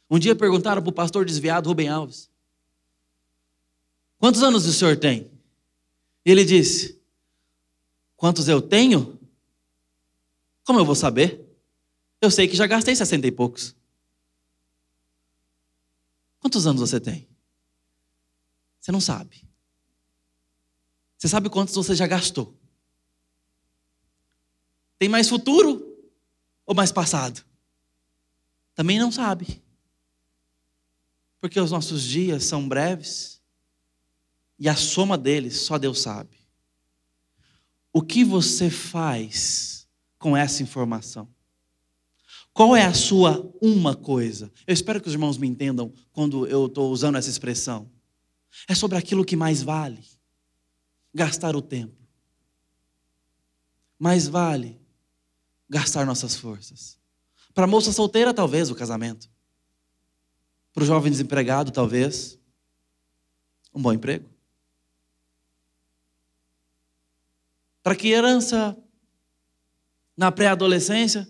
Um 0.07 0.19
dia 0.19 0.35
perguntaram 0.35 0.79
para 0.79 0.91
o 0.91 0.93
pastor 0.93 1.25
desviado 1.25 1.69
Rubem 1.69 1.89
Alves: 1.89 2.29
Quantos 4.19 4.43
anos 4.43 4.67
o 4.67 4.73
senhor 4.73 4.95
tem? 4.95 5.31
E 6.23 6.29
ele 6.29 6.45
disse: 6.45 6.96
Quantos 8.17 8.47
eu 8.47 8.61
tenho? 8.61 9.19
Como 10.65 10.79
eu 10.79 10.85
vou 10.85 10.95
saber? 10.95 11.47
Eu 12.19 12.31
sei 12.31 12.47
que 12.47 12.57
já 12.57 12.65
gastei 12.65 12.95
sessenta 12.95 13.27
e 13.27 13.31
poucos. 13.31 13.75
Quantos 16.39 16.65
anos 16.65 16.81
você 16.81 16.99
tem? 16.99 17.29
Você 18.81 18.91
não 18.91 18.99
sabe. 18.99 19.47
Você 21.17 21.27
sabe 21.27 21.49
quantos 21.49 21.75
você 21.75 21.95
já 21.95 22.07
gastou? 22.07 22.57
Tem 24.97 25.07
mais 25.07 25.29
futuro 25.29 25.95
ou 26.65 26.73
mais 26.73 26.91
passado? 26.91 27.45
Também 28.73 28.97
não 28.97 29.11
sabe. 29.11 29.61
Porque 31.39 31.59
os 31.59 31.69
nossos 31.71 32.01
dias 32.01 32.45
são 32.45 32.67
breves 32.67 33.41
e 34.57 34.67
a 34.67 34.75
soma 34.75 35.17
deles 35.17 35.61
só 35.61 35.77
Deus 35.77 36.01
sabe. 36.01 36.46
O 37.93 38.01
que 38.01 38.23
você 38.23 38.69
faz 38.69 39.87
com 40.19 40.35
essa 40.35 40.61
informação? 40.61 41.27
Qual 42.53 42.75
é 42.75 42.83
a 42.83 42.93
sua 42.93 43.53
uma 43.61 43.95
coisa? 43.95 44.51
Eu 44.65 44.73
espero 44.73 44.99
que 44.99 45.07
os 45.07 45.13
irmãos 45.13 45.37
me 45.37 45.47
entendam 45.47 45.93
quando 46.11 46.47
eu 46.47 46.65
estou 46.65 46.91
usando 46.91 47.17
essa 47.17 47.29
expressão. 47.29 47.89
É 48.67 48.73
sobre 48.73 48.97
aquilo 48.97 49.23
que 49.23 49.35
mais 49.35 49.61
vale 49.61 50.03
gastar 51.13 51.55
o 51.55 51.61
tempo. 51.61 51.95
Mais 53.99 54.27
vale 54.27 54.79
gastar 55.69 56.05
nossas 56.05 56.35
forças. 56.35 56.97
Para 57.53 57.65
a 57.65 57.67
moça 57.67 57.91
solteira, 57.91 58.33
talvez 58.33 58.69
o 58.69 58.75
casamento. 58.75 59.29
Para 60.73 60.83
o 60.83 60.85
jovem 60.85 61.11
desempregado, 61.11 61.71
talvez 61.71 62.39
um 63.73 63.81
bom 63.81 63.93
emprego. 63.93 64.29
Para 67.87 67.93
a 67.93 67.97
criança 67.97 68.77
na 70.17 70.29
pré-adolescência, 70.29 71.25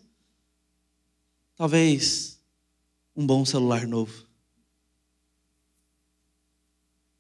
Talvez 1.55 2.41
um 3.15 3.27
bom 3.27 3.45
celular 3.45 3.85
novo. 3.85 4.25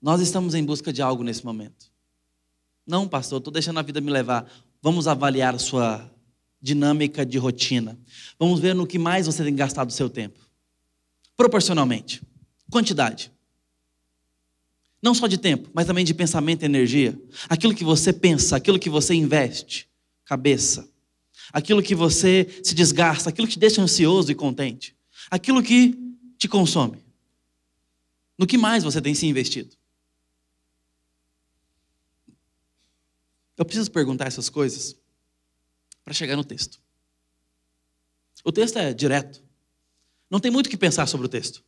Nós 0.01 0.21
estamos 0.21 0.55
em 0.55 0.65
busca 0.65 0.91
de 0.91 1.03
algo 1.03 1.21
nesse 1.21 1.45
momento. 1.45 1.91
Não, 2.83 3.07
pastor, 3.07 3.37
estou 3.37 3.53
deixando 3.53 3.77
a 3.77 3.83
vida 3.83 4.01
me 4.01 4.09
levar. 4.09 4.51
Vamos 4.81 5.07
avaliar 5.07 5.53
a 5.53 5.59
sua 5.59 6.11
dinâmica 6.59 7.23
de 7.23 7.37
rotina. 7.37 7.95
Vamos 8.39 8.59
ver 8.59 8.73
no 8.73 8.87
que 8.87 8.97
mais 8.97 9.27
você 9.27 9.43
tem 9.43 9.55
gastado 9.55 9.91
o 9.91 9.93
seu 9.93 10.09
tempo. 10.09 10.39
Proporcionalmente. 11.35 12.23
Quantidade. 12.71 13.31
Não 15.01 15.13
só 15.13 15.27
de 15.27 15.37
tempo, 15.37 15.69
mas 15.73 15.85
também 15.85 16.03
de 16.03 16.13
pensamento 16.13 16.63
e 16.63 16.65
energia. 16.65 17.19
Aquilo 17.47 17.75
que 17.75 17.83
você 17.83 18.11
pensa, 18.11 18.55
aquilo 18.55 18.79
que 18.79 18.89
você 18.89 19.13
investe. 19.13 19.87
Cabeça 20.25 20.89
aquilo 21.51 21.81
que 21.81 21.95
você 21.95 22.47
se 22.63 22.73
desgasta, 22.73 23.29
aquilo 23.29 23.47
que 23.47 23.53
te 23.53 23.59
deixa 23.59 23.81
ansioso 23.81 24.31
e 24.31 24.35
contente, 24.35 24.95
aquilo 25.29 25.63
que 25.63 25.95
te 26.37 26.47
consome. 26.47 27.03
No 28.37 28.45
que 28.45 28.57
mais 28.57 28.83
você 28.83 29.01
tem 29.01 29.15
se 29.15 29.25
investido? 29.25 29.75
Eu 33.57 33.65
preciso 33.65 33.89
perguntar 33.89 34.27
essas 34.27 34.49
coisas 34.49 34.95
para 36.03 36.13
chegar 36.13 36.35
no 36.35 36.43
texto. 36.43 36.79
O 38.43 38.51
texto 38.51 38.77
é 38.77 38.93
direto. 38.93 39.43
Não 40.29 40.39
tem 40.39 40.51
muito 40.51 40.67
o 40.67 40.69
que 40.69 40.77
pensar 40.77 41.07
sobre 41.07 41.25
o 41.25 41.29
texto. 41.29 41.63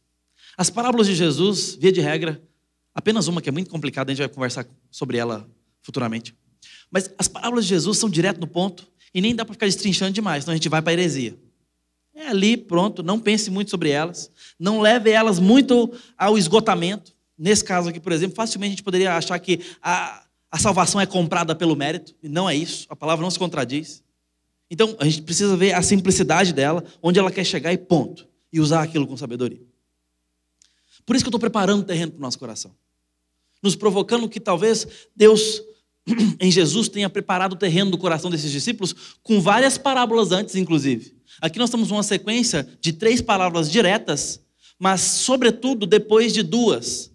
As 0.55 0.69
parábolas 0.69 1.07
de 1.07 1.15
Jesus, 1.15 1.73
via 1.75 1.91
de 1.91 1.99
regra, 1.99 2.41
apenas 2.99 3.27
uma 3.27 3.41
que 3.41 3.47
é 3.47 3.51
muito 3.51 3.69
complicada, 3.69 4.11
a 4.11 4.13
gente 4.13 4.25
vai 4.25 4.33
conversar 4.33 4.67
sobre 4.91 5.17
ela 5.17 5.49
futuramente. 5.81 6.35
Mas 6.91 7.09
as 7.17 7.27
parábolas 7.27 7.65
de 7.65 7.69
Jesus 7.69 7.97
são 7.97 8.09
direto 8.09 8.39
no 8.39 8.47
ponto 8.47 8.87
e 9.13 9.21
nem 9.21 9.33
dá 9.33 9.45
para 9.45 9.53
ficar 9.53 9.65
destrinchando 9.65 10.11
demais, 10.11 10.43
senão 10.43 10.53
a 10.53 10.57
gente 10.57 10.67
vai 10.67 10.81
para 10.81 10.91
a 10.91 10.93
heresia. 10.93 11.39
É 12.13 12.27
ali, 12.27 12.57
pronto, 12.57 13.01
não 13.01 13.17
pense 13.17 13.49
muito 13.49 13.71
sobre 13.71 13.89
elas, 13.89 14.29
não 14.59 14.81
leve 14.81 15.09
elas 15.09 15.39
muito 15.39 15.93
ao 16.17 16.37
esgotamento. 16.37 17.15
Nesse 17.37 17.63
caso 17.63 17.87
aqui, 17.87 17.99
por 17.99 18.11
exemplo, 18.11 18.35
facilmente 18.35 18.71
a 18.71 18.75
gente 18.75 18.83
poderia 18.83 19.15
achar 19.15 19.39
que 19.39 19.61
a, 19.81 20.25
a 20.51 20.59
salvação 20.59 20.99
é 20.99 21.05
comprada 21.05 21.55
pelo 21.55 21.77
mérito, 21.77 22.13
e 22.21 22.27
não 22.27 22.49
é 22.49 22.55
isso, 22.55 22.85
a 22.89 22.95
palavra 22.97 23.23
não 23.23 23.31
se 23.31 23.39
contradiz. 23.39 24.03
Então, 24.69 24.95
a 24.99 25.05
gente 25.05 25.21
precisa 25.21 25.55
ver 25.55 25.73
a 25.73 25.81
simplicidade 25.81 26.51
dela, 26.51 26.83
onde 27.01 27.17
ela 27.17 27.31
quer 27.31 27.45
chegar 27.45 27.71
e 27.71 27.77
ponto, 27.77 28.27
e 28.51 28.59
usar 28.59 28.83
aquilo 28.83 29.07
com 29.07 29.15
sabedoria. 29.15 29.61
Por 31.05 31.15
isso 31.15 31.25
que 31.25 31.27
eu 31.27 31.31
estou 31.31 31.39
preparando 31.39 31.81
o 31.81 31.85
terreno 31.85 32.11
para 32.11 32.19
o 32.19 32.21
nosso 32.21 32.37
coração, 32.37 32.71
nos 33.61 33.75
provocando 33.75 34.29
que 34.29 34.39
talvez 34.39 34.87
Deus 35.15 35.61
em 36.39 36.51
Jesus 36.51 36.89
tenha 36.89 37.09
preparado 37.09 37.53
o 37.53 37.57
terreno 37.57 37.91
do 37.91 37.97
coração 37.97 38.29
desses 38.29 38.51
discípulos 38.51 38.95
com 39.21 39.41
várias 39.41 39.77
parábolas 39.77 40.31
antes, 40.31 40.55
inclusive. 40.55 41.17
Aqui 41.41 41.59
nós 41.59 41.69
temos 41.69 41.91
uma 41.91 42.03
sequência 42.03 42.67
de 42.81 42.93
três 42.93 43.21
parábolas 43.21 43.71
diretas, 43.71 44.41
mas, 44.77 45.01
sobretudo, 45.01 45.85
depois 45.85 46.33
de 46.33 46.43
duas: 46.43 47.11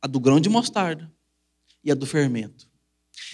a 0.00 0.06
do 0.06 0.18
grão 0.18 0.40
de 0.40 0.48
mostarda 0.48 1.10
e 1.84 1.90
a 1.90 1.94
do 1.94 2.06
fermento. 2.06 2.68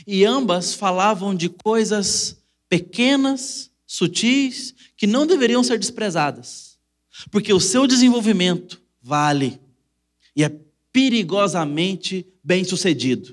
E 0.07 0.25
ambas 0.25 0.75
falavam 0.75 1.35
de 1.35 1.49
coisas 1.49 2.41
pequenas, 2.69 3.71
sutis, 3.87 4.75
que 4.97 5.07
não 5.07 5.27
deveriam 5.27 5.63
ser 5.65 5.79
desprezadas, 5.79 6.79
porque 7.31 7.53
o 7.53 7.61
seu 7.61 7.87
desenvolvimento 7.87 8.81
vale 9.01 9.61
e 10.37 10.45
é 10.45 10.68
perigosamente 10.99 12.27
bem 12.43 12.65
sucedido. 12.65 13.33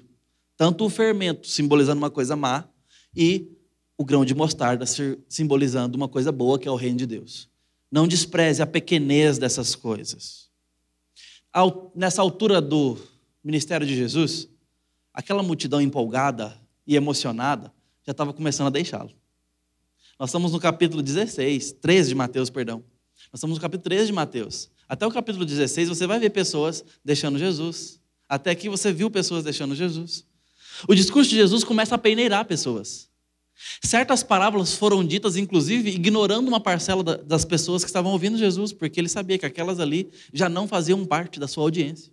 Tanto 0.56 0.86
o 0.86 0.90
fermento 0.90 1.48
simbolizando 1.48 1.98
uma 1.98 2.12
coisa 2.12 2.36
má 2.36 2.70
e 3.16 3.52
o 3.98 4.06
grão 4.06 4.24
de 4.24 4.36
mostarda 4.36 4.86
simbolizando 5.28 5.98
uma 5.98 6.08
coisa 6.08 6.32
boa, 6.32 6.60
que 6.60 6.68
é 6.68 6.72
o 6.72 6.76
reino 6.76 7.00
de 7.00 7.08
Deus. 7.08 7.50
Não 7.92 8.08
despreze 8.08 8.62
a 8.62 8.68
pequenez 8.68 9.40
dessas 9.40 9.74
coisas. 9.74 10.48
Nessa 11.96 12.22
altura 12.22 12.62
do 12.62 13.00
ministério 13.44 13.88
de 13.88 13.96
Jesus, 13.96 14.48
aquela 15.12 15.42
multidão 15.42 15.82
empolgada 15.82 16.56
e 16.86 16.96
emocionada 16.96 17.74
já 18.06 18.12
estava 18.12 18.32
começando 18.32 18.68
a 18.68 18.70
deixá-lo. 18.70 19.12
Nós 20.20 20.30
estamos 20.30 20.52
no 20.52 20.60
capítulo 20.60 21.02
16, 21.02 21.72
13 21.82 22.10
de 22.10 22.16
Mateus, 22.16 22.52
perdão. 22.52 22.84
Nós 23.32 23.40
estamos 23.40 23.58
no 23.58 23.62
capítulo 23.62 23.86
13 23.86 24.06
de 24.06 24.14
Mateus. 24.14 24.70
Até 24.88 25.06
o 25.06 25.12
capítulo 25.12 25.46
16 25.46 25.90
você 25.90 26.06
vai 26.06 26.20
ver 26.20 26.30
pessoas 26.30 26.84
deixando 27.04 27.40
Jesus. 27.40 28.00
Até 28.30 28.52
aqui 28.52 28.70
você 28.70 28.92
viu 28.92 29.10
pessoas 29.10 29.44
deixando 29.44 29.76
Jesus. 29.76 30.26
O 30.88 30.94
discurso 30.94 31.30
de 31.30 31.38
Jesus 31.38 31.64
começa 31.64 31.96
a 31.96 31.98
peneirar 31.98 32.46
pessoas. 32.46 33.10
Certas 33.82 34.22
parábolas 34.22 34.74
foram 34.74 35.06
ditas, 35.06 35.38
inclusive, 35.38 35.90
ignorando 35.90 36.48
uma 36.48 36.60
parcela 36.60 37.04
das 37.04 37.46
pessoas 37.46 37.84
que 37.84 37.90
estavam 37.90 38.12
ouvindo 38.12 38.38
Jesus, 38.38 38.74
porque 38.74 39.00
ele 39.00 39.08
sabia 39.08 39.38
que 39.38 39.46
aquelas 39.46 39.80
ali 39.80 40.12
já 40.34 40.50
não 40.50 40.68
faziam 40.68 41.06
parte 41.06 41.40
da 41.40 41.48
sua 41.48 41.64
audiência. 41.64 42.12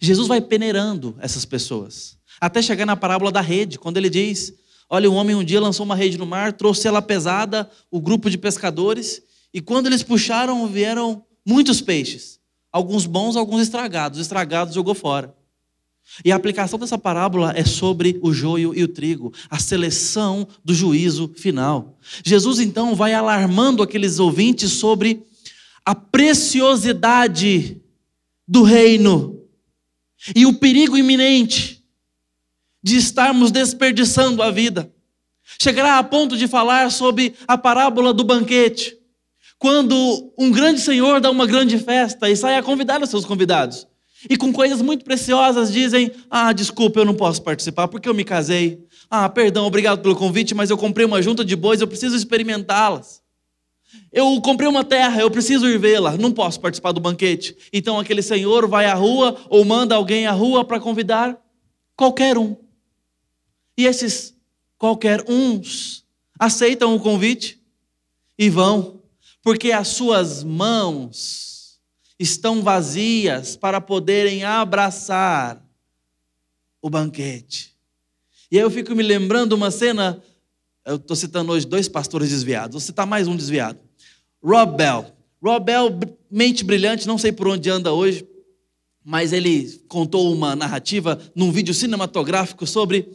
Jesus 0.00 0.26
vai 0.26 0.40
peneirando 0.40 1.16
essas 1.20 1.44
pessoas, 1.44 2.18
até 2.40 2.60
chegar 2.60 2.84
na 2.84 2.96
parábola 2.96 3.30
da 3.30 3.40
rede, 3.40 3.78
quando 3.78 3.96
ele 3.96 4.10
diz: 4.10 4.52
Olha, 4.90 5.10
um 5.10 5.14
homem 5.14 5.36
um 5.36 5.44
dia 5.44 5.60
lançou 5.60 5.86
uma 5.86 5.94
rede 5.94 6.18
no 6.18 6.26
mar, 6.26 6.52
trouxe 6.52 6.88
ela 6.88 7.00
pesada, 7.00 7.70
o 7.90 8.00
grupo 8.00 8.28
de 8.28 8.36
pescadores, 8.36 9.22
e 9.52 9.60
quando 9.60 9.86
eles 9.86 10.02
puxaram, 10.02 10.66
vieram 10.66 11.24
muitos 11.46 11.80
peixes, 11.80 12.38
alguns 12.70 13.06
bons, 13.06 13.36
alguns 13.36 13.62
estragados. 13.62 14.18
Estragados 14.18 14.74
jogou 14.74 14.94
fora. 14.94 15.34
E 16.24 16.32
a 16.32 16.36
aplicação 16.36 16.78
dessa 16.78 16.98
parábola 16.98 17.52
é 17.54 17.64
sobre 17.64 18.18
o 18.22 18.32
joio 18.32 18.74
e 18.74 18.82
o 18.82 18.88
trigo, 18.88 19.32
a 19.50 19.58
seleção 19.58 20.48
do 20.64 20.74
juízo 20.74 21.32
final. 21.36 21.98
Jesus 22.24 22.60
então 22.60 22.94
vai 22.94 23.12
alarmando 23.12 23.82
aqueles 23.82 24.18
ouvintes 24.18 24.72
sobre 24.72 25.22
a 25.84 25.94
preciosidade 25.94 27.80
do 28.46 28.62
reino 28.62 29.42
e 30.34 30.46
o 30.46 30.54
perigo 30.54 30.96
iminente 30.96 31.84
de 32.82 32.96
estarmos 32.96 33.50
desperdiçando 33.50 34.42
a 34.42 34.50
vida. 34.50 34.90
Chegará 35.60 35.98
a 35.98 36.04
ponto 36.04 36.36
de 36.36 36.46
falar 36.46 36.90
sobre 36.90 37.34
a 37.46 37.56
parábola 37.56 38.12
do 38.12 38.24
banquete, 38.24 38.97
quando 39.58 40.32
um 40.38 40.50
grande 40.50 40.80
senhor 40.80 41.20
dá 41.20 41.30
uma 41.30 41.46
grande 41.46 41.78
festa 41.78 42.30
e 42.30 42.36
sai 42.36 42.56
a 42.56 42.62
convidar 42.62 43.02
os 43.02 43.10
seus 43.10 43.24
convidados. 43.24 43.86
E 44.28 44.36
com 44.36 44.52
coisas 44.52 44.80
muito 44.82 45.04
preciosas 45.04 45.72
dizem: 45.72 46.10
Ah, 46.30 46.52
desculpa, 46.52 47.00
eu 47.00 47.04
não 47.04 47.14
posso 47.14 47.42
participar 47.42 47.88
porque 47.88 48.08
eu 48.08 48.14
me 48.14 48.24
casei. 48.24 48.84
Ah, 49.10 49.28
perdão, 49.28 49.66
obrigado 49.66 50.00
pelo 50.00 50.16
convite, 50.16 50.54
mas 50.54 50.70
eu 50.70 50.78
comprei 50.78 51.06
uma 51.06 51.22
junta 51.22 51.44
de 51.44 51.54
bois, 51.54 51.80
eu 51.80 51.86
preciso 51.88 52.16
experimentá-las. 52.16 53.22
Eu 54.12 54.40
comprei 54.42 54.68
uma 54.68 54.84
terra, 54.84 55.20
eu 55.20 55.30
preciso 55.30 55.66
ir 55.66 55.78
vê-la, 55.78 56.16
não 56.16 56.32
posso 56.32 56.60
participar 56.60 56.92
do 56.92 57.00
banquete. 57.00 57.56
Então 57.72 57.98
aquele 57.98 58.22
senhor 58.22 58.68
vai 58.68 58.86
à 58.86 58.94
rua 58.94 59.36
ou 59.48 59.64
manda 59.64 59.94
alguém 59.94 60.26
à 60.26 60.32
rua 60.32 60.64
para 60.64 60.80
convidar 60.80 61.38
qualquer 61.96 62.36
um. 62.36 62.56
E 63.76 63.86
esses 63.86 64.36
qualquer 64.76 65.24
uns 65.28 66.04
aceitam 66.38 66.94
o 66.94 67.00
convite 67.00 67.60
e 68.38 68.50
vão, 68.50 68.97
porque 69.42 69.72
as 69.72 69.88
suas 69.88 70.42
mãos 70.42 71.78
estão 72.18 72.62
vazias 72.62 73.56
para 73.56 73.80
poderem 73.80 74.44
abraçar 74.44 75.64
o 76.82 76.90
banquete. 76.90 77.74
E 78.50 78.56
aí 78.56 78.62
eu 78.62 78.70
fico 78.70 78.94
me 78.94 79.02
lembrando 79.02 79.52
uma 79.52 79.70
cena, 79.70 80.22
eu 80.84 80.96
estou 80.96 81.16
citando 81.16 81.52
hoje 81.52 81.66
dois 81.66 81.88
pastores 81.88 82.30
desviados, 82.30 82.74
vou 82.74 82.80
citar 82.80 83.06
mais 83.06 83.28
um 83.28 83.36
desviado. 83.36 83.78
Rob 84.42 84.76
Bell. 84.76 85.12
Rob 85.42 85.64
Bell, 85.64 85.90
mente 86.30 86.64
brilhante, 86.64 87.06
não 87.06 87.18
sei 87.18 87.30
por 87.30 87.46
onde 87.48 87.70
anda 87.70 87.92
hoje, 87.92 88.26
mas 89.04 89.32
ele 89.32 89.80
contou 89.88 90.32
uma 90.32 90.56
narrativa 90.56 91.18
num 91.34 91.52
vídeo 91.52 91.72
cinematográfico 91.72 92.66
sobre 92.66 93.08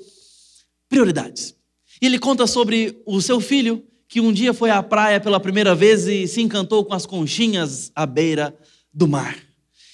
prioridades. 0.87 1.55
E 2.01 2.05
ele 2.05 2.19
conta 2.19 2.47
sobre 2.47 3.01
o 3.05 3.21
seu 3.21 3.39
filho 3.39 3.83
que 4.13 4.21
um 4.21 4.31
dia 4.31 4.53
foi 4.53 4.69
à 4.69 4.83
praia 4.83 5.19
pela 5.19 5.39
primeira 5.39 5.73
vez 5.73 6.05
e 6.05 6.27
se 6.27 6.39
encantou 6.39 6.85
com 6.85 6.93
as 6.93 7.03
conchinhas 7.03 7.91
à 7.95 8.05
beira 8.05 8.55
do 8.93 9.07
mar. 9.07 9.35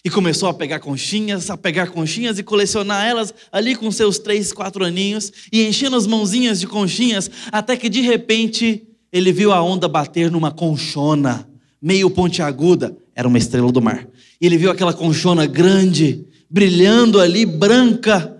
E 0.03 0.09
começou 0.09 0.49
a 0.49 0.53
pegar 0.53 0.81
conchinhas, 0.81 1.49
a 1.49 1.55
pegar 1.55 1.87
conchinhas 1.87 2.37
e 2.37 2.43
colecionar 2.43 3.07
elas 3.07 3.33
ali 3.49 3.77
com 3.77 3.89
seus 3.89 4.19
três, 4.19 4.51
quatro 4.51 4.83
aninhos 4.83 5.31
e 5.53 5.65
enchendo 5.65 5.95
as 5.95 6.05
mãozinhas 6.05 6.59
de 6.59 6.67
conchinhas, 6.67 7.31
até 7.49 7.77
que 7.77 7.87
de 7.87 8.01
repente 8.01 8.85
ele 9.09 9.31
viu 9.31 9.53
a 9.53 9.63
onda 9.63 9.87
bater 9.87 10.29
numa 10.29 10.51
conchona, 10.51 11.47
meio 11.81 12.09
pontiaguda, 12.09 12.93
era 13.15 13.25
uma 13.25 13.37
estrela 13.37 13.71
do 13.71 13.81
mar. 13.81 14.05
E 14.41 14.45
ele 14.45 14.57
viu 14.57 14.69
aquela 14.69 14.91
conchona 14.91 15.45
grande, 15.45 16.25
brilhando 16.49 17.21
ali, 17.21 17.45
branca. 17.45 18.38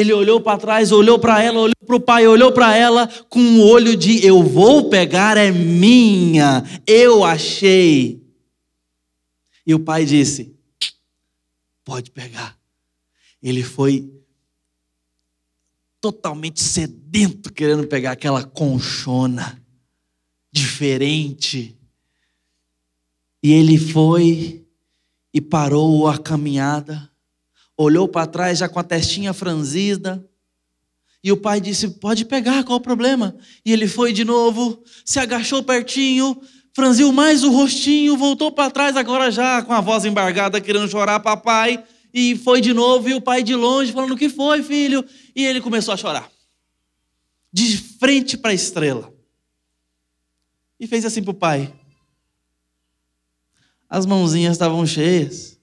Ele 0.00 0.12
olhou 0.12 0.40
para 0.40 0.58
trás, 0.58 0.92
olhou 0.92 1.18
para 1.18 1.42
ela, 1.42 1.60
olhou 1.60 1.86
para 1.86 1.96
o 1.96 2.00
pai, 2.00 2.26
olhou 2.26 2.52
para 2.52 2.74
ela 2.76 3.06
com 3.28 3.38
um 3.38 3.62
olho 3.62 3.96
de 3.96 4.24
eu 4.24 4.42
vou 4.42 4.88
pegar, 4.88 5.36
é 5.36 5.50
minha, 5.50 6.64
eu 6.86 7.22
achei. 7.22 8.22
E 9.66 9.74
o 9.74 9.80
pai 9.80 10.04
disse: 10.04 10.54
pode 11.84 12.10
pegar. 12.10 12.56
Ele 13.42 13.62
foi 13.62 14.10
totalmente 16.00 16.62
sedento, 16.62 17.52
querendo 17.52 17.86
pegar 17.86 18.12
aquela 18.12 18.44
conchona 18.44 19.60
diferente. 20.52 21.76
E 23.42 23.52
ele 23.52 23.76
foi 23.76 24.64
e 25.32 25.40
parou 25.40 26.06
a 26.06 26.18
caminhada, 26.18 27.09
olhou 27.82 28.06
para 28.06 28.26
trás 28.26 28.58
já 28.58 28.68
com 28.68 28.78
a 28.78 28.84
testinha 28.84 29.32
franzida. 29.32 30.24
E 31.24 31.32
o 31.32 31.36
pai 31.36 31.60
disse: 31.60 31.88
Pode 31.88 32.24
pegar, 32.24 32.62
qual 32.64 32.78
o 32.78 32.82
problema? 32.82 33.34
E 33.64 33.72
ele 33.72 33.88
foi 33.88 34.12
de 34.12 34.24
novo, 34.24 34.82
se 35.04 35.18
agachou 35.18 35.62
pertinho, 35.62 36.40
franziu 36.74 37.12
mais 37.12 37.42
o 37.42 37.50
rostinho, 37.50 38.16
voltou 38.16 38.52
para 38.52 38.70
trás, 38.70 38.96
agora 38.96 39.30
já 39.30 39.62
com 39.62 39.72
a 39.72 39.80
voz 39.80 40.04
embargada, 40.04 40.60
querendo 40.60 40.88
chorar, 40.88 41.20
papai. 41.20 41.82
E 42.12 42.36
foi 42.36 42.60
de 42.60 42.72
novo, 42.72 43.08
e 43.08 43.14
o 43.14 43.20
pai 43.20 43.42
de 43.42 43.54
longe 43.54 43.92
falando: 43.92 44.12
O 44.12 44.16
que 44.16 44.28
foi, 44.28 44.62
filho? 44.62 45.04
E 45.34 45.44
ele 45.44 45.60
começou 45.60 45.94
a 45.94 45.96
chorar, 45.96 46.30
de 47.52 47.78
frente 47.78 48.36
para 48.36 48.50
a 48.50 48.54
estrela. 48.54 49.12
E 50.78 50.86
fez 50.86 51.04
assim 51.04 51.22
para 51.22 51.30
o 51.30 51.34
pai: 51.34 51.72
as 53.88 54.04
mãozinhas 54.04 54.52
estavam 54.52 54.86
cheias. 54.86 55.59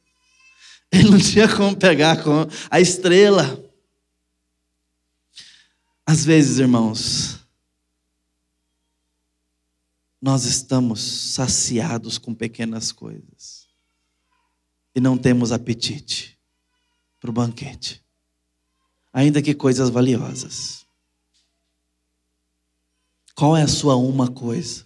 Ele 0.92 1.10
não 1.10 1.20
tinha 1.20 1.54
como 1.54 1.76
pegar 1.76 2.18
a 2.70 2.80
estrela. 2.80 3.64
Às 6.06 6.24
vezes, 6.24 6.60
irmãos, 6.60 7.40
nós 10.22 10.46
estamos 10.46 11.02
saciados 11.02 12.18
com 12.18 12.34
pequenas 12.34 12.92
coisas 12.92 13.68
e 14.96 15.00
não 15.00 15.18
temos 15.18 15.52
apetite 15.52 16.40
para 17.20 17.30
o 17.30 17.34
banquete, 17.34 18.04
ainda 19.12 19.42
que 19.42 19.54
coisas 19.54 19.90
valiosas. 19.90 20.86
Qual 23.36 23.56
é 23.56 23.62
a 23.62 23.68
sua 23.68 23.96
uma 23.96 24.28
coisa? 24.28 24.86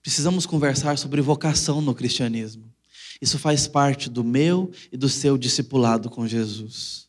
Precisamos 0.00 0.46
conversar 0.46 0.96
sobre 0.96 1.20
vocação 1.20 1.80
no 1.80 1.94
cristianismo. 1.94 2.72
Isso 3.20 3.38
faz 3.38 3.66
parte 3.66 4.08
do 4.08 4.22
meu 4.22 4.70
e 4.92 4.96
do 4.96 5.08
seu 5.08 5.36
discipulado 5.36 6.08
com 6.08 6.26
Jesus. 6.26 7.08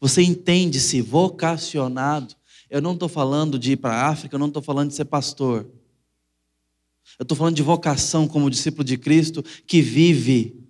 Você 0.00 0.22
entende-se 0.22 1.00
vocacionado? 1.00 2.34
Eu 2.68 2.80
não 2.80 2.94
estou 2.94 3.08
falando 3.08 3.58
de 3.58 3.72
ir 3.72 3.76
para 3.76 3.94
a 3.94 4.08
África, 4.08 4.34
eu 4.34 4.40
não 4.40 4.48
estou 4.48 4.62
falando 4.62 4.88
de 4.88 4.96
ser 4.96 5.04
pastor. 5.04 5.66
Eu 7.18 7.22
estou 7.22 7.36
falando 7.36 7.54
de 7.54 7.62
vocação 7.62 8.26
como 8.26 8.50
discípulo 8.50 8.84
de 8.84 8.96
Cristo 8.96 9.42
que 9.66 9.80
vive 9.80 10.66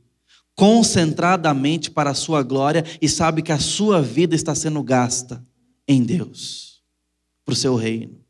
concentradamente 0.54 1.90
para 1.90 2.10
a 2.10 2.14
sua 2.14 2.42
glória 2.42 2.84
e 3.00 3.08
sabe 3.08 3.42
que 3.42 3.52
a 3.52 3.58
sua 3.58 4.00
vida 4.00 4.34
está 4.34 4.54
sendo 4.54 4.82
gasta 4.82 5.44
em 5.88 6.02
Deus, 6.02 6.82
para 7.44 7.52
o 7.52 7.56
seu 7.56 7.74
reino. 7.76 8.20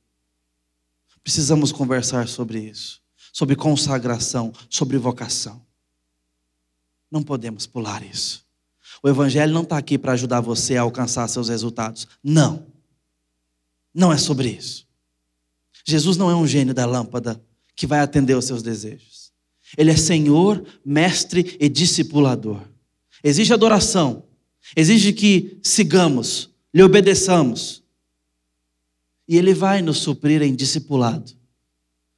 Precisamos 1.22 1.72
conversar 1.72 2.28
sobre 2.28 2.60
isso, 2.60 3.00
sobre 3.32 3.56
consagração, 3.56 4.52
sobre 4.70 4.96
vocação. 4.98 5.65
Não 7.10 7.22
podemos 7.22 7.66
pular 7.66 8.04
isso. 8.04 8.44
O 9.02 9.08
Evangelho 9.08 9.52
não 9.52 9.62
está 9.62 9.78
aqui 9.78 9.98
para 9.98 10.12
ajudar 10.12 10.40
você 10.40 10.76
a 10.76 10.82
alcançar 10.82 11.28
seus 11.28 11.48
resultados. 11.48 12.06
Não. 12.22 12.66
Não 13.94 14.12
é 14.12 14.18
sobre 14.18 14.48
isso. 14.48 14.86
Jesus 15.84 16.16
não 16.16 16.30
é 16.30 16.34
um 16.34 16.46
gênio 16.46 16.74
da 16.74 16.84
lâmpada 16.84 17.40
que 17.74 17.86
vai 17.86 18.00
atender 18.00 18.34
os 18.34 18.44
seus 18.44 18.62
desejos. 18.62 19.32
Ele 19.76 19.90
é 19.90 19.96
Senhor, 19.96 20.64
Mestre 20.84 21.56
e 21.60 21.68
Discipulador. 21.68 22.60
Exige 23.22 23.52
adoração, 23.52 24.24
exige 24.76 25.12
que 25.12 25.58
sigamos, 25.62 26.50
lhe 26.72 26.82
obedeçamos, 26.82 27.82
e 29.28 29.36
ele 29.36 29.54
vai 29.54 29.82
nos 29.82 29.98
suprir 29.98 30.42
em 30.42 30.54
discipulado. 30.54 31.32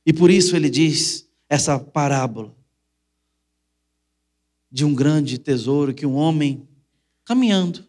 E 0.05 0.13
por 0.13 0.31
isso 0.31 0.55
ele 0.55 0.69
diz 0.69 1.27
essa 1.49 1.79
parábola 1.79 2.55
de 4.71 4.85
um 4.85 4.95
grande 4.95 5.39
tesouro 5.39 5.95
que 5.95 6.07
um 6.07 6.15
homem 6.15 6.67
caminhando 7.25 7.85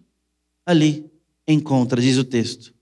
ali 0.65 1.09
encontra, 1.47 2.01
diz 2.01 2.17
o 2.17 2.23
texto. 2.23 2.73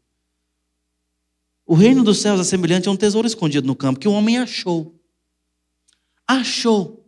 O 1.65 1.75
reino 1.75 2.03
dos 2.03 2.19
céus 2.19 2.39
é 2.39 2.43
semelhante 2.43 2.87
a 2.87 2.91
um 2.91 2.95
tesouro 2.95 3.27
escondido 3.27 3.67
no 3.67 3.75
campo 3.75 3.99
que 3.99 4.07
o 4.07 4.13
homem 4.13 4.37
achou. 4.37 4.95
Achou, 6.27 7.05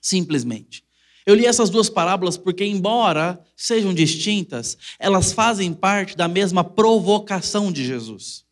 simplesmente. 0.00 0.84
Eu 1.24 1.34
li 1.34 1.46
essas 1.46 1.70
duas 1.70 1.88
parábolas 1.88 2.36
porque, 2.36 2.64
embora 2.64 3.40
sejam 3.56 3.94
distintas, 3.94 4.76
elas 4.98 5.32
fazem 5.32 5.72
parte 5.72 6.16
da 6.16 6.26
mesma 6.26 6.64
provocação 6.64 7.70
de 7.70 7.84
Jesus 7.84 8.44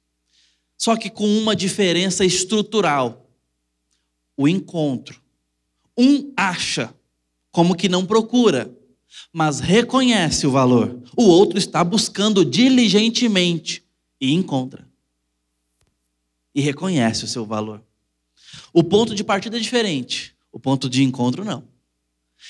só 0.80 0.96
que 0.96 1.10
com 1.10 1.28
uma 1.36 1.54
diferença 1.54 2.24
estrutural: 2.24 3.30
o 4.34 4.48
encontro. 4.48 5.20
Um 5.94 6.32
acha, 6.34 6.94
como 7.50 7.74
que 7.74 7.88
não 7.88 8.06
procura, 8.06 8.74
mas 9.32 9.60
reconhece 9.60 10.46
o 10.46 10.50
valor. 10.50 11.02
O 11.16 11.24
outro 11.24 11.58
está 11.58 11.82
buscando 11.82 12.44
diligentemente 12.44 13.84
e 14.20 14.32
encontra. 14.32 14.88
E 16.54 16.60
reconhece 16.60 17.24
o 17.24 17.28
seu 17.28 17.44
valor. 17.44 17.82
O 18.72 18.82
ponto 18.82 19.14
de 19.14 19.22
partida 19.22 19.56
é 19.56 19.60
diferente, 19.60 20.34
o 20.52 20.58
ponto 20.58 20.88
de 20.88 21.02
encontro 21.02 21.44
não. 21.44 21.64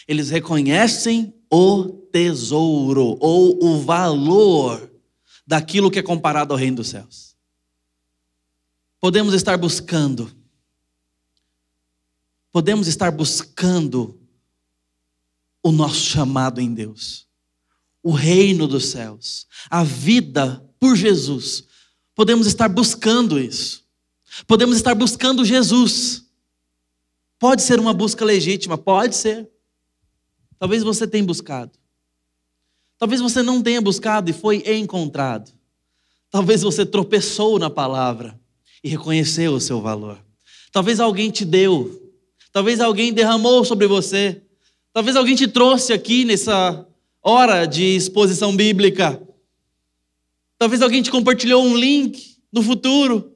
Eles 0.06 0.30
reconhecem 0.30 1.34
o 1.50 1.84
tesouro 1.84 3.16
ou 3.20 3.62
o 3.64 3.80
valor 3.80 4.90
daquilo 5.46 5.90
que 5.90 5.98
é 5.98 6.02
comparado 6.02 6.52
ao 6.52 6.58
reino 6.58 6.76
dos 6.76 6.88
céus 6.88 7.30
podemos 9.00 9.32
estar 9.32 9.56
buscando. 9.56 10.30
Podemos 12.52 12.86
estar 12.86 13.10
buscando 13.10 14.19
o 15.62 15.70
nosso 15.70 16.00
chamado 16.00 16.60
em 16.60 16.72
Deus, 16.72 17.26
o 18.02 18.12
reino 18.12 18.66
dos 18.66 18.86
céus, 18.86 19.46
a 19.68 19.84
vida 19.84 20.64
por 20.78 20.96
Jesus. 20.96 21.64
Podemos 22.14 22.46
estar 22.46 22.68
buscando 22.68 23.38
isso. 23.38 23.84
Podemos 24.46 24.76
estar 24.76 24.94
buscando 24.94 25.44
Jesus. 25.44 26.24
Pode 27.38 27.62
ser 27.62 27.78
uma 27.78 27.92
busca 27.92 28.24
legítima, 28.24 28.78
pode 28.78 29.16
ser. 29.16 29.48
Talvez 30.58 30.82
você 30.82 31.06
tenha 31.06 31.24
buscado. 31.24 31.72
Talvez 32.98 33.20
você 33.20 33.42
não 33.42 33.62
tenha 33.62 33.80
buscado 33.80 34.28
e 34.28 34.32
foi 34.32 34.62
encontrado. 34.66 35.50
Talvez 36.30 36.62
você 36.62 36.84
tropeçou 36.84 37.58
na 37.58 37.70
palavra 37.70 38.38
e 38.84 38.88
reconheceu 38.88 39.54
o 39.54 39.60
seu 39.60 39.80
valor. 39.80 40.22
Talvez 40.70 41.00
alguém 41.00 41.30
te 41.30 41.44
deu, 41.44 42.14
talvez 42.52 42.78
alguém 42.78 43.12
derramou 43.12 43.64
sobre 43.64 43.86
você, 43.86 44.42
talvez 44.92 45.16
alguém 45.16 45.34
te 45.34 45.46
trouxe 45.46 45.92
aqui 45.92 46.24
nessa 46.24 46.86
hora 47.22 47.66
de 47.66 47.82
exposição 47.96 48.54
bíblica. 48.56 49.20
Talvez 50.58 50.82
alguém 50.82 51.02
te 51.02 51.10
compartilhou 51.10 51.62
um 51.62 51.76
link 51.76 52.38
no 52.52 52.62
futuro. 52.62 53.34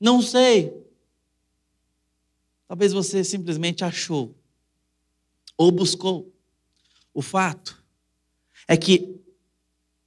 Não 0.00 0.22
sei. 0.22 0.72
Talvez 2.66 2.92
você 2.92 3.22
simplesmente 3.22 3.84
achou 3.84 4.34
ou 5.56 5.70
buscou. 5.70 6.32
O 7.14 7.20
fato 7.20 7.82
é 8.66 8.76
que 8.76 9.20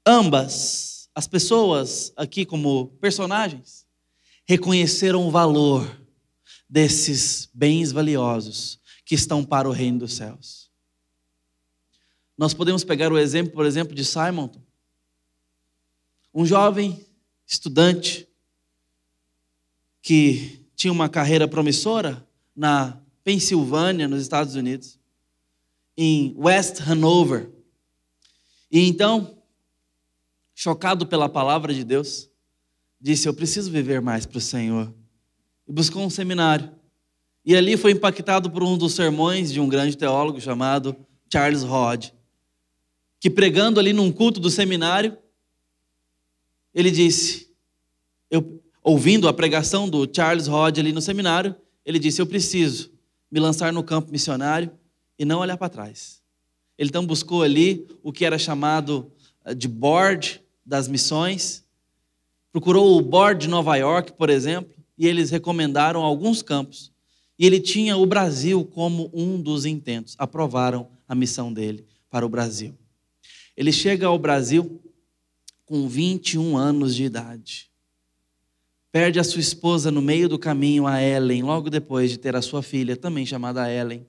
ambas 0.05 1.09
as 1.13 1.27
pessoas 1.27 2.11
aqui 2.15 2.45
como 2.45 2.87
personagens 2.99 3.85
reconheceram 4.47 5.27
o 5.27 5.31
valor, 5.31 6.01
desses 6.67 7.47
bens 7.53 7.91
valiosos 7.91 8.79
que 9.05 9.13
estão 9.15 9.45
para 9.45 9.69
o 9.69 9.71
reino 9.71 9.99
dos 9.99 10.13
céus. 10.13 10.69
Nós 12.37 12.53
podemos 12.53 12.83
pegar 12.83 13.13
o 13.13 13.17
exemplo, 13.17 13.53
por 13.53 13.65
exemplo, 13.65 13.95
de 13.95 14.03
Simon, 14.03 14.49
um 16.33 16.45
jovem 16.45 17.05
estudante 17.47 18.27
que 20.01 20.65
tinha 20.75 20.91
uma 20.91 21.07
carreira 21.07 21.47
promissora 21.47 22.27
na 22.55 22.99
Pensilvânia, 23.23 24.07
nos 24.07 24.21
Estados 24.21 24.55
Unidos, 24.55 24.99
em 25.97 26.35
West 26.37 26.81
Hanover. 26.81 27.49
E 28.69 28.87
então, 28.87 29.41
chocado 30.53 31.07
pela 31.07 31.29
palavra 31.29 31.73
de 31.73 31.83
Deus, 31.83 32.29
disse: 32.99 33.27
Eu 33.27 33.33
preciso 33.33 33.71
viver 33.71 34.01
mais 34.01 34.25
para 34.25 34.37
o 34.37 34.41
Senhor. 34.41 34.93
E 35.67 35.71
buscou 35.71 36.03
um 36.03 36.09
seminário. 36.09 36.71
E 37.45 37.55
ali 37.55 37.77
foi 37.77 37.91
impactado 37.91 38.49
por 38.49 38.63
um 38.63 38.77
dos 38.77 38.93
sermões 38.93 39.51
de 39.51 39.59
um 39.59 39.69
grande 39.69 39.95
teólogo 39.95 40.41
chamado 40.41 40.95
Charles 41.31 41.63
Hodge, 41.63 42.13
que 43.19 43.29
pregando 43.29 43.79
ali 43.79 43.93
num 43.93 44.11
culto 44.11 44.39
do 44.39 44.49
seminário, 44.49 45.17
ele 46.73 46.91
disse, 46.91 47.49
eu, 48.29 48.61
ouvindo 48.83 49.27
a 49.27 49.33
pregação 49.33 49.87
do 49.87 50.09
Charles 50.11 50.47
Hodge 50.47 50.79
ali 50.79 50.91
no 50.91 51.01
seminário, 51.01 51.55
ele 51.85 51.99
disse: 51.99 52.21
Eu 52.21 52.25
preciso 52.25 52.91
me 53.31 53.39
lançar 53.39 53.71
no 53.71 53.83
campo 53.83 54.11
missionário 54.11 54.71
e 55.17 55.23
não 55.23 55.39
olhar 55.39 55.57
para 55.57 55.69
trás. 55.69 56.21
Ele 56.77 56.89
então 56.89 57.05
buscou 57.05 57.43
ali 57.43 57.87
o 58.03 58.11
que 58.11 58.25
era 58.25 58.37
chamado 58.37 59.11
eh, 59.45 59.53
de 59.53 59.67
board 59.67 60.41
das 60.65 60.87
missões, 60.87 61.63
procurou 62.51 62.97
o 62.97 63.01
board 63.01 63.41
de 63.41 63.47
Nova 63.47 63.75
York, 63.75 64.13
por 64.13 64.29
exemplo, 64.29 64.73
e 64.97 65.07
eles 65.07 65.29
recomendaram 65.29 66.01
alguns 66.01 66.41
campos. 66.41 66.91
E 67.37 67.45
ele 67.45 67.59
tinha 67.59 67.97
o 67.97 68.05
Brasil 68.05 68.63
como 68.63 69.09
um 69.13 69.39
dos 69.41 69.65
intentos. 69.65 70.15
Aprovaram 70.17 70.87
a 71.07 71.13
missão 71.13 71.51
dele 71.51 71.85
para 72.09 72.25
o 72.25 72.29
Brasil. 72.29 72.73
Ele 73.55 73.71
chega 73.71 74.07
ao 74.07 74.17
Brasil 74.17 74.81
com 75.65 75.87
21 75.87 76.57
anos 76.57 76.95
de 76.95 77.03
idade. 77.03 77.69
Perde 78.91 79.19
a 79.19 79.23
sua 79.23 79.41
esposa 79.41 79.91
no 79.91 80.01
meio 80.01 80.29
do 80.29 80.39
caminho, 80.39 80.87
a 80.87 81.01
Ellen, 81.01 81.43
logo 81.43 81.69
depois 81.69 82.09
de 82.09 82.17
ter 82.17 82.35
a 82.35 82.41
sua 82.41 82.63
filha, 82.63 82.95
também 82.95 83.25
chamada 83.25 83.69
Ellen. 83.69 84.05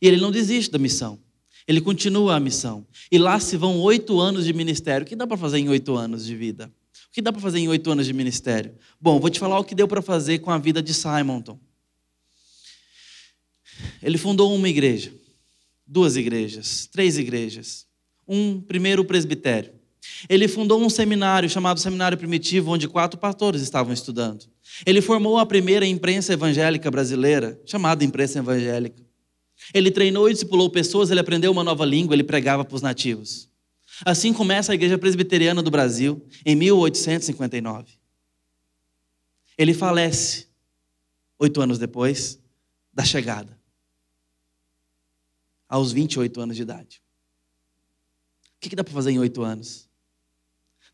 E 0.00 0.08
ele 0.08 0.20
não 0.20 0.32
desiste 0.32 0.72
da 0.72 0.78
missão. 0.78 1.20
Ele 1.68 1.80
continua 1.80 2.34
a 2.34 2.40
missão. 2.40 2.84
E 3.10 3.18
lá 3.18 3.38
se 3.38 3.56
vão 3.56 3.80
oito 3.80 4.18
anos 4.18 4.44
de 4.44 4.52
ministério. 4.52 5.04
O 5.04 5.08
que 5.08 5.14
dá 5.14 5.26
para 5.26 5.36
fazer 5.36 5.58
em 5.58 5.68
oito 5.68 5.94
anos 5.94 6.26
de 6.26 6.34
vida? 6.34 6.72
O 7.08 7.12
que 7.12 7.22
dá 7.22 7.32
para 7.32 7.40
fazer 7.40 7.60
em 7.60 7.68
oito 7.68 7.90
anos 7.90 8.06
de 8.06 8.12
ministério? 8.12 8.74
Bom, 9.00 9.20
vou 9.20 9.30
te 9.30 9.38
falar 9.38 9.58
o 9.60 9.64
que 9.64 9.74
deu 9.74 9.86
para 9.86 10.02
fazer 10.02 10.40
com 10.40 10.50
a 10.50 10.58
vida 10.58 10.82
de 10.82 10.92
Simonton. 10.92 11.58
Ele 14.02 14.18
fundou 14.18 14.54
uma 14.54 14.68
igreja, 14.68 15.12
duas 15.86 16.16
igrejas, 16.16 16.88
três 16.90 17.18
igrejas. 17.18 17.86
Um 18.26 18.60
primeiro 18.60 19.04
presbitério. 19.04 19.72
Ele 20.28 20.48
fundou 20.48 20.80
um 20.82 20.90
seminário 20.90 21.48
chamado 21.48 21.80
Seminário 21.80 22.18
Primitivo, 22.18 22.70
onde 22.70 22.88
quatro 22.88 23.18
pastores 23.18 23.62
estavam 23.62 23.92
estudando. 23.92 24.46
Ele 24.86 25.00
formou 25.00 25.38
a 25.38 25.46
primeira 25.46 25.86
imprensa 25.86 26.32
evangélica 26.32 26.90
brasileira, 26.90 27.60
chamada 27.64 28.04
Imprensa 28.04 28.38
Evangélica. 28.38 29.02
Ele 29.72 29.90
treinou 29.90 30.28
e 30.28 30.32
discipulou 30.32 30.70
pessoas, 30.70 31.10
ele 31.10 31.20
aprendeu 31.20 31.52
uma 31.52 31.62
nova 31.62 31.84
língua, 31.84 32.14
ele 32.14 32.24
pregava 32.24 32.64
para 32.64 32.74
os 32.74 32.82
nativos. 32.82 33.48
Assim 34.04 34.32
começa 34.32 34.72
a 34.72 34.74
Igreja 34.74 34.98
Presbiteriana 34.98 35.62
do 35.62 35.70
Brasil, 35.70 36.24
em 36.44 36.56
1859. 36.56 37.92
Ele 39.56 39.74
falece 39.74 40.48
oito 41.38 41.60
anos 41.60 41.78
depois 41.78 42.40
da 42.92 43.04
chegada, 43.04 43.56
aos 45.72 45.90
28 45.90 46.38
anos 46.38 46.54
de 46.54 46.60
idade. 46.60 47.02
O 48.56 48.68
que 48.68 48.76
dá 48.76 48.84
para 48.84 48.92
fazer 48.92 49.10
em 49.10 49.18
oito 49.18 49.40
anos? 49.42 49.88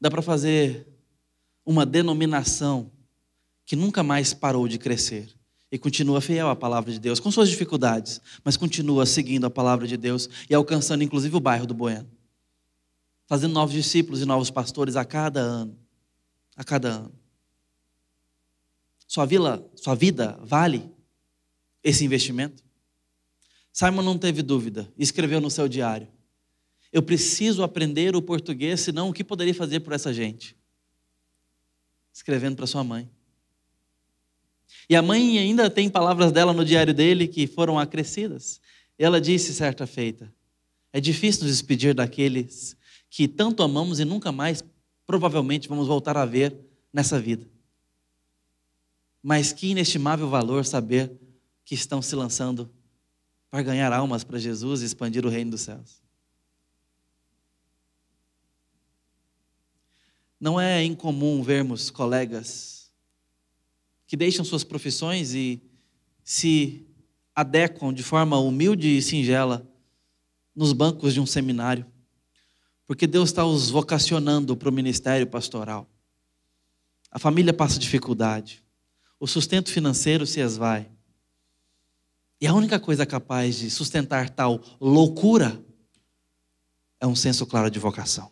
Dá 0.00 0.08
para 0.08 0.22
fazer 0.22 0.86
uma 1.66 1.84
denominação 1.84 2.88
que 3.66 3.74
nunca 3.74 4.04
mais 4.04 4.32
parou 4.32 4.68
de 4.68 4.78
crescer 4.78 5.34
e 5.68 5.78
continua 5.78 6.20
fiel 6.20 6.48
à 6.48 6.54
palavra 6.54 6.92
de 6.92 7.00
Deus, 7.00 7.18
com 7.18 7.28
suas 7.28 7.48
dificuldades, 7.48 8.20
mas 8.44 8.56
continua 8.56 9.04
seguindo 9.04 9.46
a 9.46 9.50
palavra 9.50 9.84
de 9.84 9.96
Deus 9.96 10.30
e 10.48 10.54
alcançando 10.54 11.02
inclusive 11.02 11.34
o 11.34 11.40
bairro 11.40 11.66
do 11.66 11.74
Bueno. 11.74 12.08
Fazendo 13.26 13.54
novos 13.54 13.74
discípulos 13.74 14.22
e 14.22 14.24
novos 14.24 14.48
pastores 14.48 14.94
a 14.94 15.04
cada 15.04 15.40
ano. 15.40 15.76
A 16.54 16.62
cada 16.62 16.88
ano. 16.88 17.12
Sua, 19.08 19.26
vila, 19.26 19.68
sua 19.74 19.96
vida 19.96 20.38
vale 20.40 20.88
esse 21.82 22.04
investimento? 22.04 22.67
Simon 23.78 24.02
não 24.02 24.18
teve 24.18 24.42
dúvida, 24.42 24.92
escreveu 24.98 25.40
no 25.40 25.48
seu 25.48 25.68
diário: 25.68 26.08
Eu 26.92 27.00
preciso 27.00 27.62
aprender 27.62 28.16
o 28.16 28.20
português, 28.20 28.80
senão 28.80 29.08
o 29.08 29.12
que 29.12 29.22
poderia 29.22 29.54
fazer 29.54 29.78
por 29.78 29.92
essa 29.92 30.12
gente? 30.12 30.56
Escrevendo 32.12 32.56
para 32.56 32.66
sua 32.66 32.82
mãe. 32.82 33.08
E 34.90 34.96
a 34.96 35.00
mãe 35.00 35.38
ainda 35.38 35.70
tem 35.70 35.88
palavras 35.88 36.32
dela 36.32 36.52
no 36.52 36.64
diário 36.64 36.92
dele 36.92 37.28
que 37.28 37.46
foram 37.46 37.78
acrescidas. 37.78 38.60
Ela 38.98 39.20
disse 39.20 39.54
certa 39.54 39.86
feita: 39.86 40.28
É 40.92 41.00
difícil 41.00 41.44
nos 41.44 41.52
despedir 41.52 41.94
daqueles 41.94 42.76
que 43.08 43.28
tanto 43.28 43.62
amamos 43.62 44.00
e 44.00 44.04
nunca 44.04 44.32
mais, 44.32 44.64
provavelmente, 45.06 45.68
vamos 45.68 45.86
voltar 45.86 46.16
a 46.16 46.26
ver 46.26 46.52
nessa 46.92 47.20
vida. 47.20 47.46
Mas 49.22 49.52
que 49.52 49.68
inestimável 49.68 50.28
valor 50.28 50.64
saber 50.64 51.12
que 51.64 51.76
estão 51.76 52.02
se 52.02 52.16
lançando 52.16 52.68
para 53.50 53.62
ganhar 53.62 53.92
almas 53.92 54.24
para 54.24 54.38
Jesus 54.38 54.82
e 54.82 54.84
expandir 54.84 55.24
o 55.24 55.28
reino 55.28 55.52
dos 55.52 55.62
céus. 55.62 56.02
Não 60.40 60.60
é 60.60 60.84
incomum 60.84 61.42
vermos 61.42 61.90
colegas 61.90 62.90
que 64.06 64.16
deixam 64.16 64.44
suas 64.44 64.64
profissões 64.64 65.34
e 65.34 65.60
se 66.22 66.86
adequam 67.34 67.92
de 67.92 68.02
forma 68.02 68.38
humilde 68.38 68.88
e 68.88 69.02
singela 69.02 69.66
nos 70.54 70.72
bancos 70.72 71.14
de 71.14 71.20
um 71.20 71.26
seminário, 71.26 71.86
porque 72.86 73.06
Deus 73.06 73.28
está 73.28 73.44
os 73.44 73.70
vocacionando 73.70 74.56
para 74.56 74.68
o 74.68 74.72
ministério 74.72 75.26
pastoral. 75.26 75.88
A 77.10 77.18
família 77.18 77.52
passa 77.52 77.78
dificuldade, 77.78 78.62
o 79.20 79.26
sustento 79.26 79.70
financeiro 79.70 80.26
se 80.26 80.40
esvai. 80.40 80.90
E 82.40 82.46
a 82.46 82.54
única 82.54 82.78
coisa 82.78 83.04
capaz 83.04 83.58
de 83.58 83.70
sustentar 83.70 84.30
tal 84.30 84.60
loucura 84.80 85.60
é 87.00 87.06
um 87.06 87.16
senso 87.16 87.46
claro 87.46 87.70
de 87.70 87.78
vocação. 87.78 88.30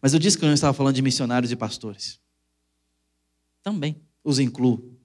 Mas 0.00 0.14
eu 0.14 0.18
disse 0.18 0.38
que 0.38 0.44
eu 0.44 0.48
não 0.48 0.54
estava 0.54 0.72
falando 0.72 0.94
de 0.94 1.02
missionários 1.02 1.52
e 1.52 1.56
pastores. 1.56 2.18
Também 3.62 3.96
os 4.24 4.38
incluo. 4.38 4.96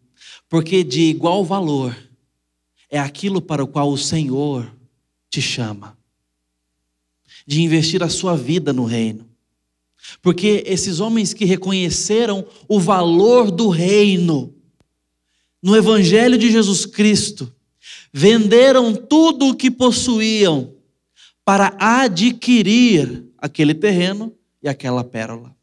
Porque 0.47 0.83
de 0.83 1.01
igual 1.01 1.43
valor 1.43 1.95
é 2.89 2.99
aquilo 2.99 3.41
para 3.41 3.63
o 3.63 3.67
qual 3.67 3.91
o 3.91 3.97
Senhor 3.97 4.73
te 5.29 5.41
chama. 5.41 5.97
De 7.45 7.61
investir 7.61 8.01
a 8.01 8.09
sua 8.09 8.37
vida 8.37 8.71
no 8.71 8.85
reino. 8.85 9.29
Porque 10.21 10.63
esses 10.65 10.99
homens 10.99 11.33
que 11.33 11.45
reconheceram 11.45 12.47
o 12.67 12.79
valor 12.79 13.51
do 13.51 13.69
reino 13.69 14.53
no 15.61 15.75
Evangelho 15.75 16.37
de 16.37 16.51
Jesus 16.51 16.85
Cristo, 16.85 17.54
venderam 18.11 18.95
tudo 18.95 19.49
o 19.49 19.55
que 19.55 19.69
possuíam 19.69 20.75
para 21.43 21.75
adquirir 21.79 23.25
aquele 23.37 23.73
terreno 23.73 24.35
e 24.61 24.67
aquela 24.67 25.03
pérola. 25.03 25.55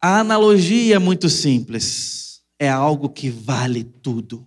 A 0.00 0.20
analogia 0.20 0.96
é 0.96 0.98
muito 0.98 1.28
simples. 1.28 2.42
É 2.58 2.68
algo 2.68 3.08
que 3.08 3.28
vale 3.28 3.84
tudo. 3.84 4.46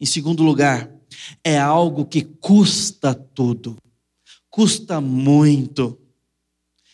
Em 0.00 0.06
segundo 0.06 0.42
lugar, 0.42 0.90
é 1.42 1.58
algo 1.58 2.04
que 2.04 2.22
custa 2.22 3.14
tudo. 3.14 3.76
Custa 4.48 5.00
muito. 5.00 5.98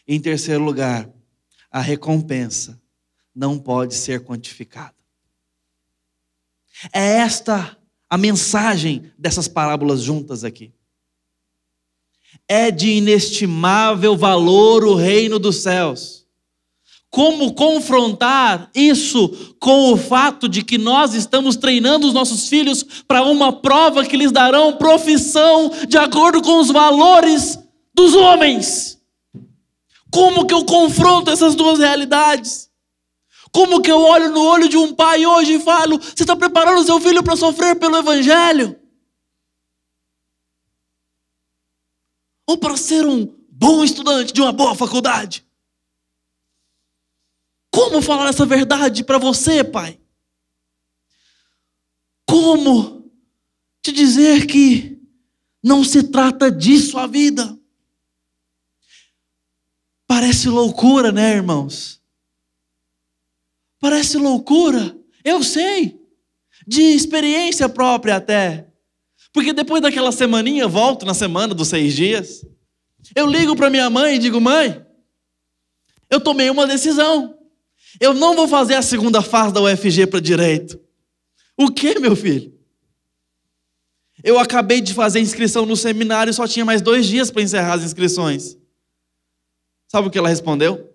Em 0.06 0.20
terceiro 0.20 0.62
lugar, 0.62 1.10
a 1.70 1.80
recompensa 1.80 2.80
não 3.34 3.58
pode 3.58 3.94
ser 3.94 4.20
quantificada. 4.24 4.94
É 6.92 7.18
esta 7.18 7.76
a 8.08 8.18
mensagem 8.18 9.10
dessas 9.18 9.48
parábolas 9.48 10.02
juntas 10.02 10.44
aqui. 10.44 10.72
É 12.48 12.70
de 12.70 12.90
inestimável 12.90 14.16
valor 14.16 14.84
o 14.84 14.94
reino 14.94 15.38
dos 15.38 15.62
céus 15.62 16.24
como 17.14 17.54
confrontar 17.54 18.68
isso 18.74 19.54
com 19.60 19.92
o 19.92 19.96
fato 19.96 20.48
de 20.48 20.64
que 20.64 20.76
nós 20.76 21.14
estamos 21.14 21.54
treinando 21.54 22.08
os 22.08 22.12
nossos 22.12 22.48
filhos 22.48 22.84
para 23.06 23.22
uma 23.22 23.52
prova 23.52 24.04
que 24.04 24.16
lhes 24.16 24.32
darão 24.32 24.72
profissão 24.72 25.70
de 25.88 25.96
acordo 25.96 26.42
com 26.42 26.58
os 26.58 26.72
valores 26.72 27.56
dos 27.94 28.16
homens? 28.16 28.98
Como 30.10 30.44
que 30.44 30.52
eu 30.52 30.64
confronto 30.64 31.30
essas 31.30 31.54
duas 31.54 31.78
realidades? 31.78 32.68
Como 33.54 33.80
que 33.80 33.88
eu 33.88 34.00
olho 34.00 34.32
no 34.32 34.42
olho 34.42 34.68
de 34.68 34.76
um 34.76 34.92
pai 34.92 35.24
hoje 35.24 35.54
e 35.54 35.60
falo: 35.60 35.96
você 36.00 36.24
está 36.24 36.34
preparando 36.34 36.84
seu 36.84 37.00
filho 37.00 37.22
para 37.22 37.36
sofrer 37.36 37.78
pelo 37.78 37.96
Evangelho? 37.96 38.76
Ou 42.48 42.58
para 42.58 42.76
ser 42.76 43.06
um 43.06 43.32
bom 43.48 43.84
estudante 43.84 44.32
de 44.32 44.42
uma 44.42 44.50
boa 44.50 44.74
faculdade? 44.74 45.46
Como 47.70 48.02
falar 48.02 48.30
essa 48.30 48.44
verdade 48.44 49.04
para 49.04 49.18
você, 49.18 49.62
pai? 49.62 50.00
Como 52.26 53.08
te 53.80 53.92
dizer 53.92 54.48
que 54.48 55.00
não 55.62 55.84
se 55.84 56.02
trata 56.02 56.50
disso 56.50 56.98
a 56.98 57.06
vida? 57.06 57.56
Parece 60.08 60.48
loucura, 60.48 61.12
né, 61.12 61.36
irmãos? 61.36 62.03
Parece 63.84 64.16
loucura, 64.16 64.96
eu 65.22 65.42
sei, 65.42 66.00
de 66.66 66.80
experiência 66.80 67.68
própria 67.68 68.16
até. 68.16 68.66
Porque 69.30 69.52
depois 69.52 69.82
daquela 69.82 70.10
semaninha, 70.10 70.66
volto 70.66 71.04
na 71.04 71.12
semana 71.12 71.52
dos 71.52 71.68
seis 71.68 71.92
dias, 71.92 72.46
eu 73.14 73.26
ligo 73.26 73.54
para 73.54 73.68
minha 73.68 73.90
mãe 73.90 74.14
e 74.14 74.18
digo: 74.18 74.40
mãe, 74.40 74.82
eu 76.08 76.18
tomei 76.18 76.48
uma 76.48 76.66
decisão. 76.66 77.38
Eu 78.00 78.14
não 78.14 78.34
vou 78.34 78.48
fazer 78.48 78.74
a 78.74 78.80
segunda 78.80 79.20
fase 79.20 79.52
da 79.52 79.60
UFG 79.60 80.06
para 80.06 80.18
direito. 80.18 80.80
O 81.54 81.70
que, 81.70 81.98
meu 81.98 82.16
filho? 82.16 82.58
Eu 84.22 84.38
acabei 84.38 84.80
de 84.80 84.94
fazer 84.94 85.20
inscrição 85.20 85.66
no 85.66 85.76
seminário 85.76 86.30
e 86.30 86.34
só 86.34 86.48
tinha 86.48 86.64
mais 86.64 86.80
dois 86.80 87.04
dias 87.04 87.30
para 87.30 87.42
encerrar 87.42 87.74
as 87.74 87.84
inscrições. 87.84 88.56
Sabe 89.88 90.08
o 90.08 90.10
que 90.10 90.16
ela 90.16 90.30
respondeu? 90.30 90.93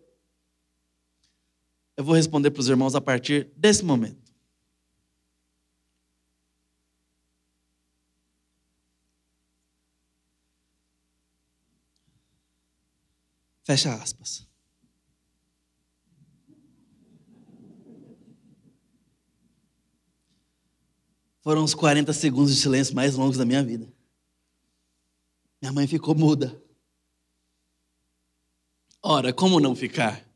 Eu 2.00 2.06
vou 2.06 2.16
responder 2.16 2.50
para 2.50 2.62
os 2.62 2.70
irmãos 2.70 2.96
a 2.96 3.02
partir 3.02 3.52
desse 3.58 3.84
momento. 3.84 4.32
Fecha 13.66 13.94
aspas. 13.94 14.48
Foram 21.42 21.66
os 21.66 21.76
40 21.76 22.14
segundos 22.14 22.56
de 22.56 22.62
silêncio 22.62 22.96
mais 22.96 23.16
longos 23.16 23.38
da 23.38 23.44
minha 23.44 23.62
vida. 23.62 23.92
Minha 25.62 25.74
mãe 25.74 25.86
ficou 25.86 26.16
muda. 26.16 26.64
Ora, 29.04 29.34
como 29.34 29.60
não 29.60 29.76
ficar? 29.76 30.29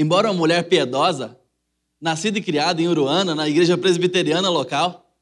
Embora 0.00 0.30
uma 0.30 0.38
mulher 0.38 0.68
piedosa, 0.68 1.36
nascida 2.00 2.38
e 2.38 2.42
criada 2.42 2.80
em 2.80 2.86
Uruana, 2.86 3.34
na 3.34 3.48
igreja 3.48 3.76
presbiteriana 3.76 4.48
local, 4.48 5.12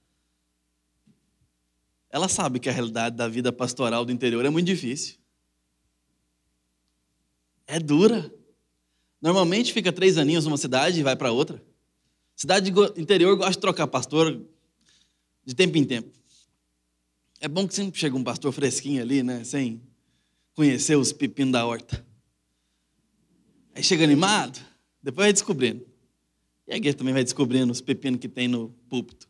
ela 2.11 2.29
sabe 2.29 2.61
que 2.61 2.69
a 2.69 2.73
realidade 2.73 3.17
da 3.17 3.27
vida 3.27 3.51
pastoral 3.51 4.05
do 4.05 4.13
interior 4.13 4.45
é 4.45 4.51
muito 4.51 4.67
difícil. 4.67 5.17
É 7.67 7.81
dura. 7.81 8.31
Normalmente 9.19 9.73
fica 9.73 9.91
três 9.91 10.19
aninhos 10.19 10.45
numa 10.45 10.59
cidade 10.59 11.01
e 11.01 11.03
vai 11.03 11.17
para 11.17 11.33
outra. 11.33 11.65
Cidade 12.37 12.71
interior 12.99 13.35
gosta 13.35 13.53
de 13.53 13.61
trocar 13.61 13.87
pastor 13.87 14.39
de 15.43 15.55
tempo 15.55 15.79
em 15.79 15.85
tempo. 15.87 16.13
É 17.41 17.49
bom 17.49 17.67
que 17.67 17.75
sempre 17.75 17.99
chega 17.99 18.15
um 18.15 18.23
pastor 18.23 18.53
fresquinho 18.53 19.01
ali, 19.01 19.23
né? 19.23 19.43
Sem 19.43 19.81
conhecer 20.55 20.97
os 20.97 21.15
pepinos 21.15 21.53
da 21.53 21.65
horta. 21.65 22.06
Aí 23.77 23.83
chega 23.83 24.03
animado, 24.05 24.59
depois 25.03 25.27
vai 25.27 25.33
descobrindo. 25.35 25.87
E 26.67 26.73
a 26.73 26.77
igreja 26.79 26.97
também 26.97 27.13
vai 27.13 27.23
descobrindo 27.23 27.71
os 27.71 27.83
pepinos 27.83 28.19
que 28.19 28.27
tem 28.27 28.49
no 28.49 28.71
púlpito. 28.89 29.29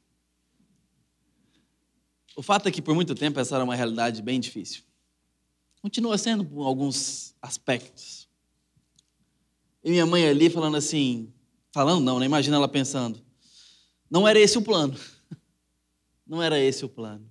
O 2.37 2.43
fato 2.43 2.69
é 2.69 2.71
que 2.71 2.81
por 2.81 2.95
muito 2.95 3.13
tempo 3.17 3.41
essa 3.41 3.57
era 3.57 3.65
uma 3.65 3.75
realidade 3.75 4.23
bem 4.23 4.39
difícil. 4.39 4.85
Continua 5.83 6.17
sendo 6.17 6.45
por 6.45 6.65
alguns 6.65 7.35
aspectos. 7.43 8.29
E 9.83 9.91
minha 9.91 10.07
mãe 10.07 10.29
ali 10.29 10.49
falando 10.49 10.77
assim, 10.77 11.33
falando 11.73 12.05
não, 12.05 12.21
né? 12.21 12.27
Imagina 12.27 12.55
ela 12.55 12.69
pensando. 12.69 13.21
Não 14.09 14.29
era 14.29 14.39
esse 14.39 14.57
o 14.57 14.63
plano. 14.63 14.97
Não 16.25 16.41
era 16.41 16.57
esse 16.57 16.85
o 16.85 16.89
plano. 16.89 17.29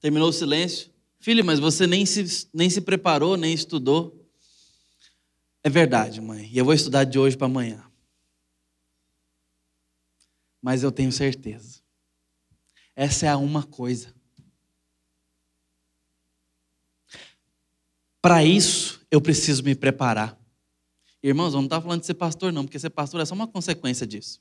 Terminou 0.00 0.28
o 0.28 0.32
silêncio. 0.32 0.90
Filho, 1.20 1.44
mas 1.44 1.58
você 1.58 1.86
nem 1.86 2.06
se, 2.06 2.48
nem 2.52 2.70
se 2.70 2.80
preparou, 2.80 3.36
nem 3.36 3.52
estudou. 3.52 4.28
É 5.62 5.68
verdade, 5.68 6.20
mãe. 6.20 6.48
E 6.52 6.56
eu 6.56 6.64
vou 6.64 6.74
estudar 6.74 7.04
de 7.04 7.18
hoje 7.18 7.36
para 7.36 7.46
amanhã. 7.46 7.84
Mas 10.62 10.82
eu 10.82 10.92
tenho 10.92 11.10
certeza. 11.10 11.80
Essa 12.94 13.26
é 13.26 13.28
a 13.28 13.36
uma 13.36 13.62
coisa. 13.62 14.14
Para 18.20 18.44
isso, 18.44 19.00
eu 19.10 19.20
preciso 19.20 19.62
me 19.62 19.74
preparar. 19.74 20.38
Irmãos, 21.22 21.52
eu 21.52 21.58
não 21.58 21.64
estou 21.64 21.80
falando 21.80 22.00
de 22.00 22.06
ser 22.06 22.14
pastor, 22.14 22.52
não, 22.52 22.64
porque 22.64 22.78
ser 22.78 22.90
pastor 22.90 23.20
é 23.20 23.24
só 23.24 23.34
uma 23.34 23.46
consequência 23.46 24.06
disso. 24.06 24.40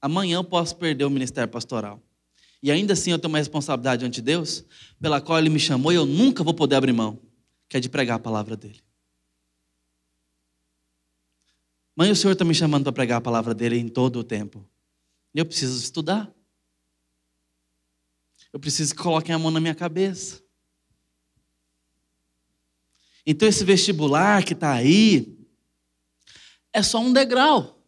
Amanhã 0.00 0.36
eu 0.36 0.44
posso 0.44 0.76
perder 0.76 1.04
o 1.04 1.10
ministério 1.10 1.50
pastoral. 1.50 2.02
E 2.64 2.70
ainda 2.70 2.94
assim 2.94 3.10
eu 3.10 3.18
tenho 3.18 3.30
uma 3.30 3.36
responsabilidade 3.36 4.06
ante 4.06 4.22
Deus, 4.22 4.64
pela 4.98 5.20
qual 5.20 5.38
Ele 5.38 5.50
me 5.50 5.60
chamou 5.60 5.92
e 5.92 5.96
eu 5.96 6.06
nunca 6.06 6.42
vou 6.42 6.54
poder 6.54 6.76
abrir 6.76 6.94
mão, 6.94 7.20
que 7.68 7.76
é 7.76 7.80
de 7.80 7.90
pregar 7.90 8.16
a 8.16 8.18
palavra 8.18 8.56
dEle. 8.56 8.82
Mãe, 11.94 12.10
o 12.10 12.16
Senhor 12.16 12.32
está 12.32 12.42
me 12.42 12.54
chamando 12.54 12.84
para 12.84 12.92
pregar 12.94 13.18
a 13.18 13.20
palavra 13.20 13.52
dEle 13.54 13.78
em 13.78 13.86
todo 13.86 14.18
o 14.18 14.24
tempo. 14.24 14.66
Eu 15.34 15.44
preciso 15.44 15.78
estudar. 15.78 16.32
Eu 18.50 18.58
preciso 18.58 18.94
que 18.94 19.02
coloquem 19.02 19.34
a 19.34 19.38
mão 19.38 19.50
na 19.50 19.60
minha 19.60 19.74
cabeça. 19.74 20.42
Então 23.26 23.46
esse 23.46 23.62
vestibular 23.62 24.42
que 24.42 24.54
está 24.54 24.72
aí 24.72 25.38
é 26.72 26.82
só 26.82 26.98
um 26.98 27.12
degrau. 27.12 27.78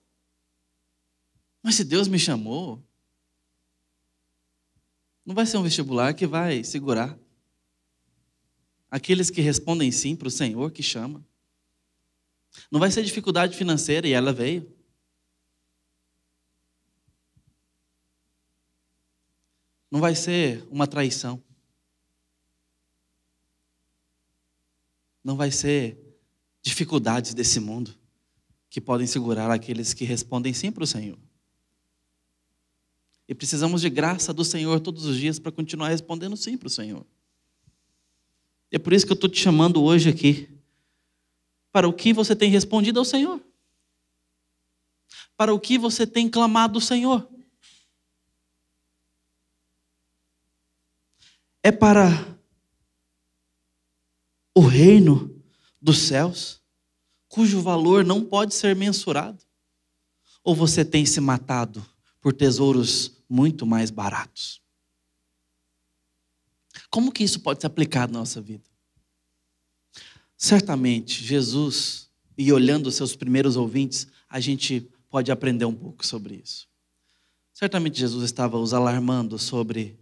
Mas 1.62 1.76
se 1.76 1.84
Deus 1.84 2.08
me 2.08 2.18
chamou, 2.18 2.85
não 5.26 5.34
vai 5.34 5.44
ser 5.44 5.56
um 5.56 5.62
vestibular 5.64 6.14
que 6.14 6.24
vai 6.24 6.62
segurar. 6.62 7.18
Aqueles 8.88 9.28
que 9.28 9.40
respondem 9.40 9.90
sim 9.90 10.14
para 10.14 10.28
o 10.28 10.30
Senhor 10.30 10.70
que 10.70 10.84
chama. 10.84 11.26
Não 12.70 12.78
vai 12.78 12.92
ser 12.92 13.02
dificuldade 13.02 13.56
financeira, 13.56 14.06
e 14.06 14.12
ela 14.12 14.32
veio. 14.32 14.72
Não 19.90 20.00
vai 20.00 20.14
ser 20.14 20.64
uma 20.70 20.86
traição. 20.86 21.42
Não 25.24 25.36
vai 25.36 25.50
ser 25.50 25.98
dificuldades 26.62 27.34
desse 27.34 27.58
mundo 27.58 27.92
que 28.70 28.80
podem 28.80 29.08
segurar 29.08 29.50
aqueles 29.50 29.92
que 29.92 30.04
respondem 30.04 30.54
sim 30.54 30.70
para 30.70 30.84
o 30.84 30.86
Senhor. 30.86 31.18
E 33.28 33.34
precisamos 33.34 33.80
de 33.80 33.90
graça 33.90 34.32
do 34.32 34.44
Senhor 34.44 34.80
todos 34.80 35.04
os 35.04 35.16
dias 35.16 35.38
para 35.38 35.50
continuar 35.50 35.88
respondendo 35.88 36.36
sim 36.36 36.56
para 36.56 36.68
o 36.68 36.70
Senhor. 36.70 37.04
É 38.70 38.78
por 38.78 38.92
isso 38.92 39.06
que 39.06 39.12
eu 39.12 39.16
estou 39.16 39.28
te 39.28 39.40
chamando 39.40 39.82
hoje 39.82 40.08
aqui. 40.08 40.48
Para 41.72 41.88
o 41.88 41.92
que 41.92 42.12
você 42.12 42.36
tem 42.36 42.50
respondido 42.50 42.98
ao 42.98 43.04
Senhor? 43.04 43.40
Para 45.36 45.52
o 45.52 45.60
que 45.60 45.76
você 45.76 46.06
tem 46.06 46.28
clamado 46.28 46.78
ao 46.78 46.80
Senhor? 46.80 47.28
É 51.62 51.72
para 51.72 52.38
o 54.54 54.60
reino 54.60 55.42
dos 55.82 55.98
céus, 55.98 56.62
cujo 57.28 57.60
valor 57.60 58.04
não 58.04 58.24
pode 58.24 58.54
ser 58.54 58.74
mensurado? 58.76 59.44
Ou 60.42 60.54
você 60.54 60.84
tem 60.84 61.04
se 61.04 61.20
matado 61.20 61.84
por 62.20 62.32
tesouros 62.32 63.15
muito 63.28 63.66
mais 63.66 63.90
baratos. 63.90 64.60
Como 66.90 67.12
que 67.12 67.24
isso 67.24 67.40
pode 67.40 67.60
ser 67.60 67.66
aplicado 67.66 68.12
na 68.12 68.20
nossa 68.20 68.40
vida? 68.40 68.64
Certamente, 70.36 71.24
Jesus, 71.24 72.10
e 72.36 72.52
olhando 72.52 72.88
os 72.88 72.94
seus 72.94 73.16
primeiros 73.16 73.56
ouvintes, 73.56 74.06
a 74.28 74.38
gente 74.38 74.88
pode 75.08 75.32
aprender 75.32 75.64
um 75.64 75.74
pouco 75.74 76.06
sobre 76.06 76.36
isso. 76.36 76.68
Certamente, 77.52 77.98
Jesus 77.98 78.24
estava 78.24 78.58
os 78.58 78.74
alarmando 78.74 79.38
sobre 79.38 79.98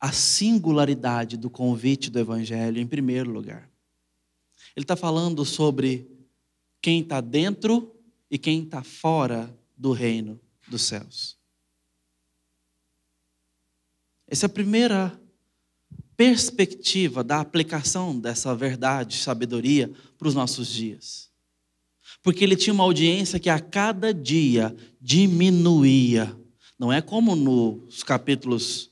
a 0.00 0.12
singularidade 0.12 1.36
do 1.36 1.50
convite 1.50 2.10
do 2.10 2.18
Evangelho, 2.18 2.80
em 2.80 2.86
primeiro 2.86 3.30
lugar. 3.32 3.68
Ele 4.76 4.84
está 4.84 4.94
falando 4.94 5.44
sobre 5.44 6.08
quem 6.80 7.00
está 7.00 7.20
dentro 7.20 7.92
e 8.30 8.38
quem 8.38 8.62
está 8.62 8.82
fora 8.82 9.52
do 9.76 9.90
reino 9.90 10.38
dos 10.68 10.82
céus. 10.82 11.35
Essa 14.28 14.46
é 14.46 14.48
a 14.48 14.50
primeira 14.50 15.20
perspectiva 16.16 17.22
da 17.22 17.40
aplicação 17.40 18.18
dessa 18.18 18.54
verdade, 18.54 19.18
sabedoria 19.18 19.90
para 20.18 20.28
os 20.28 20.34
nossos 20.34 20.68
dias. 20.68 21.30
Porque 22.22 22.42
ele 22.42 22.56
tinha 22.56 22.72
uma 22.74 22.84
audiência 22.84 23.38
que 23.38 23.50
a 23.50 23.60
cada 23.60 24.12
dia 24.12 24.74
diminuía. 25.00 26.36
Não 26.78 26.92
é 26.92 27.00
como 27.00 27.36
nos 27.36 28.02
capítulos 28.02 28.90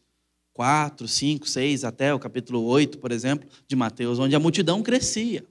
4, 0.53 1.09
5, 1.09 1.49
6, 1.49 1.85
até 1.85 2.15
o 2.15 2.19
capítulo 2.19 2.63
8, 2.63 2.99
por 2.99 3.11
exemplo, 3.11 3.49
de 3.67 3.75
Mateus, 3.75 4.19
onde 4.19 4.37
a 4.37 4.41
multidão 4.41 4.83
crescia. 4.83 5.45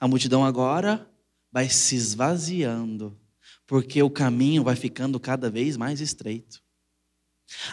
A 0.00 0.08
multidão 0.08 0.44
agora 0.44 1.06
vai 1.52 1.68
se 1.68 1.94
esvaziando, 1.94 3.18
porque 3.66 4.02
o 4.02 4.10
caminho 4.10 4.64
vai 4.64 4.76
ficando 4.76 5.20
cada 5.20 5.50
vez 5.50 5.76
mais 5.76 6.00
estreito. 6.00 6.62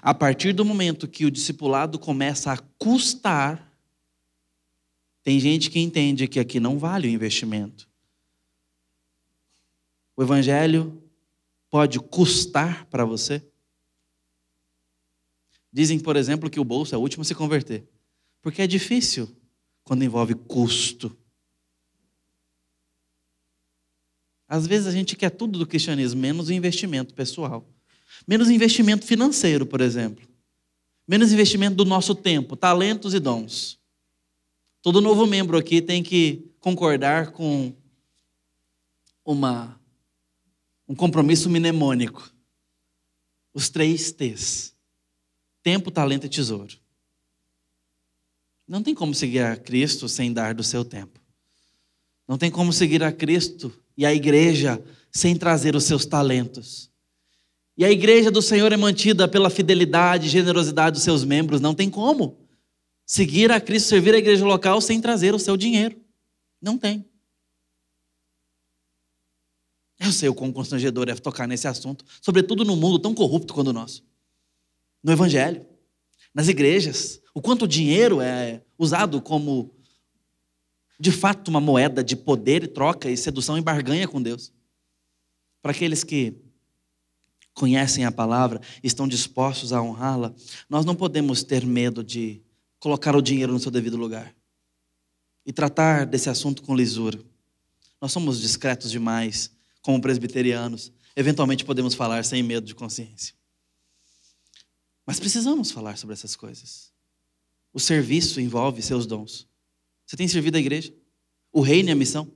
A 0.01 0.13
partir 0.13 0.53
do 0.53 0.63
momento 0.63 1.07
que 1.07 1.25
o 1.25 1.31
discipulado 1.31 1.97
começa 1.97 2.51
a 2.51 2.57
custar, 2.57 3.71
tem 5.23 5.39
gente 5.39 5.69
que 5.69 5.79
entende 5.79 6.27
que 6.27 6.39
aqui 6.39 6.59
não 6.59 6.77
vale 6.77 7.07
o 7.07 7.11
investimento. 7.11 7.89
O 10.15 10.21
evangelho 10.21 11.01
pode 11.69 11.99
custar 11.99 12.85
para 12.85 13.03
você? 13.03 13.43
Dizem, 15.71 15.99
por 15.99 16.15
exemplo, 16.15 16.49
que 16.49 16.59
o 16.59 16.63
bolso 16.63 16.93
é 16.93 16.97
o 16.97 17.01
último 17.01 17.23
a 17.23 17.25
se 17.25 17.33
converter, 17.33 17.83
porque 18.41 18.61
é 18.61 18.67
difícil 18.67 19.35
quando 19.83 20.03
envolve 20.03 20.35
custo. 20.35 21.17
Às 24.47 24.67
vezes 24.67 24.85
a 24.85 24.91
gente 24.91 25.15
quer 25.15 25.31
tudo 25.31 25.57
do 25.57 25.65
cristianismo, 25.65 26.21
menos 26.21 26.49
o 26.49 26.53
investimento 26.53 27.15
pessoal. 27.15 27.67
Menos 28.27 28.49
investimento 28.49 29.05
financeiro, 29.05 29.65
por 29.65 29.81
exemplo. 29.81 30.27
Menos 31.07 31.31
investimento 31.31 31.75
do 31.75 31.85
nosso 31.85 32.15
tempo, 32.15 32.55
talentos 32.55 33.13
e 33.13 33.19
dons. 33.19 33.79
Todo 34.81 35.01
novo 35.01 35.25
membro 35.25 35.57
aqui 35.57 35.81
tem 35.81 36.01
que 36.03 36.49
concordar 36.59 37.31
com 37.31 37.73
uma, 39.25 39.79
um 40.87 40.95
compromisso 40.95 41.49
mnemônico. 41.49 42.31
Os 43.53 43.69
três 43.69 44.11
T's: 44.11 44.73
tempo, 45.61 45.91
talento 45.91 46.25
e 46.25 46.29
tesouro. 46.29 46.77
Não 48.67 48.81
tem 48.81 48.95
como 48.95 49.13
seguir 49.13 49.39
a 49.39 49.57
Cristo 49.57 50.07
sem 50.07 50.31
dar 50.31 50.53
do 50.53 50.63
seu 50.63 50.85
tempo. 50.85 51.19
Não 52.27 52.37
tem 52.37 52.49
como 52.49 52.71
seguir 52.71 53.03
a 53.03 53.11
Cristo 53.11 53.77
e 53.97 54.05
a 54.05 54.13
igreja 54.13 54.83
sem 55.11 55.35
trazer 55.35 55.75
os 55.75 55.83
seus 55.83 56.05
talentos. 56.05 56.89
E 57.77 57.83
a 57.83 57.91
igreja 57.91 58.29
do 58.29 58.41
Senhor 58.41 58.71
é 58.71 58.77
mantida 58.77 59.27
pela 59.27 59.49
fidelidade 59.49 60.27
e 60.27 60.29
generosidade 60.29 60.95
dos 60.95 61.03
seus 61.03 61.23
membros. 61.23 61.59
Não 61.59 61.73
tem 61.73 61.89
como 61.89 62.37
seguir 63.05 63.51
a 63.51 63.59
Cristo, 63.59 63.89
servir 63.89 64.13
a 64.13 64.17
igreja 64.17 64.45
local 64.45 64.79
sem 64.79 65.01
trazer 65.01 65.33
o 65.33 65.39
seu 65.39 65.57
dinheiro. 65.57 65.99
Não 66.61 66.77
tem. 66.77 67.05
Eu 69.99 70.11
sei 70.11 70.29
o 70.29 70.35
quão 70.35 70.51
constrangedor 70.51 71.09
é 71.09 71.15
tocar 71.15 71.47
nesse 71.47 71.67
assunto, 71.67 72.03
sobretudo 72.21 72.65
no 72.65 72.75
mundo 72.75 72.99
tão 72.99 73.13
corrupto 73.13 73.53
quanto 73.53 73.69
o 73.69 73.73
nosso. 73.73 74.03
No 75.01 75.11
Evangelho, 75.11 75.65
nas 76.33 76.47
igrejas, 76.47 77.21
o 77.33 77.41
quanto 77.41 77.65
o 77.65 77.67
dinheiro 77.67 78.19
é 78.19 78.61
usado 78.77 79.21
como, 79.21 79.73
de 80.99 81.11
fato, 81.11 81.47
uma 81.47 81.61
moeda 81.61 82.03
de 82.03 82.15
poder 82.15 82.63
e 82.63 82.67
troca 82.67 83.09
e 83.09 83.15
sedução 83.15 83.57
e 83.57 83.61
barganha 83.61 84.07
com 84.07 84.21
Deus. 84.21 84.51
Para 85.61 85.71
aqueles 85.71 86.03
que 86.03 86.42
conhecem 87.53 88.05
a 88.05 88.11
palavra, 88.11 88.61
estão 88.83 89.07
dispostos 89.07 89.71
a 89.71 89.81
honrá-la, 89.81 90.33
nós 90.69 90.85
não 90.85 90.95
podemos 90.95 91.43
ter 91.43 91.65
medo 91.65 92.03
de 92.03 92.41
colocar 92.79 93.15
o 93.15 93.21
dinheiro 93.21 93.53
no 93.53 93.59
seu 93.59 93.71
devido 93.71 93.95
lugar 93.95 94.35
e 95.45 95.53
tratar 95.53 96.05
desse 96.05 96.29
assunto 96.29 96.63
com 96.63 96.75
lisura. 96.75 97.19
Nós 98.01 98.11
somos 98.11 98.41
discretos 98.41 98.91
demais, 98.91 99.51
como 99.81 100.01
presbiterianos. 100.01 100.91
Eventualmente 101.15 101.63
podemos 101.63 101.93
falar 101.93 102.25
sem 102.25 102.41
medo 102.41 102.65
de 102.65 102.73
consciência. 102.73 103.35
Mas 105.05 105.19
precisamos 105.19 105.71
falar 105.71 105.97
sobre 105.97 106.13
essas 106.13 106.35
coisas. 106.35 106.91
O 107.73 107.79
serviço 107.79 108.39
envolve 108.39 108.81
seus 108.81 109.05
dons. 109.05 109.47
Você 110.05 110.15
tem 110.15 110.27
servido 110.27 110.57
a 110.57 110.59
igreja? 110.59 110.93
O 111.51 111.61
reino 111.61 111.89
e 111.89 111.91
a 111.91 111.95
missão? 111.95 112.31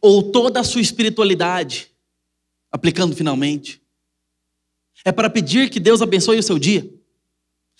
Ou 0.00 0.30
toda 0.32 0.60
a 0.60 0.64
sua 0.64 0.80
espiritualidade 0.80 1.91
aplicando 2.72 3.14
finalmente. 3.14 3.80
É 5.04 5.12
para 5.12 5.28
pedir 5.28 5.68
que 5.68 5.78
Deus 5.78 6.00
abençoe 6.00 6.38
o 6.38 6.42
seu 6.42 6.58
dia, 6.58 6.90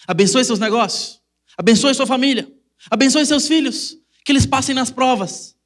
abençoe 0.06 0.44
seus 0.44 0.58
negócios, 0.58 1.20
abençoe 1.56 1.94
sua 1.94 2.06
família, 2.06 2.52
abençoe 2.90 3.24
seus 3.24 3.48
filhos, 3.48 3.96
que 4.24 4.30
eles 4.30 4.44
passem 4.44 4.74
nas 4.74 4.90
provas, 4.90 5.56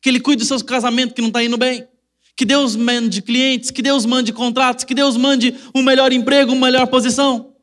que 0.00 0.08
Ele 0.08 0.20
cuide 0.20 0.42
do 0.42 0.46
seu 0.46 0.62
casamento 0.64 1.14
que 1.14 1.20
não 1.20 1.28
está 1.28 1.42
indo 1.42 1.56
bem, 1.56 1.88
que 2.36 2.44
Deus 2.44 2.76
mande 2.76 3.22
clientes, 3.22 3.70
que 3.70 3.82
Deus 3.82 4.04
mande 4.04 4.32
contratos, 4.32 4.84
que 4.84 4.94
Deus 4.94 5.16
mande 5.16 5.54
um 5.74 5.82
melhor 5.82 6.12
emprego, 6.12 6.52
uma 6.52 6.66
melhor 6.66 6.86
posição. 6.86 7.56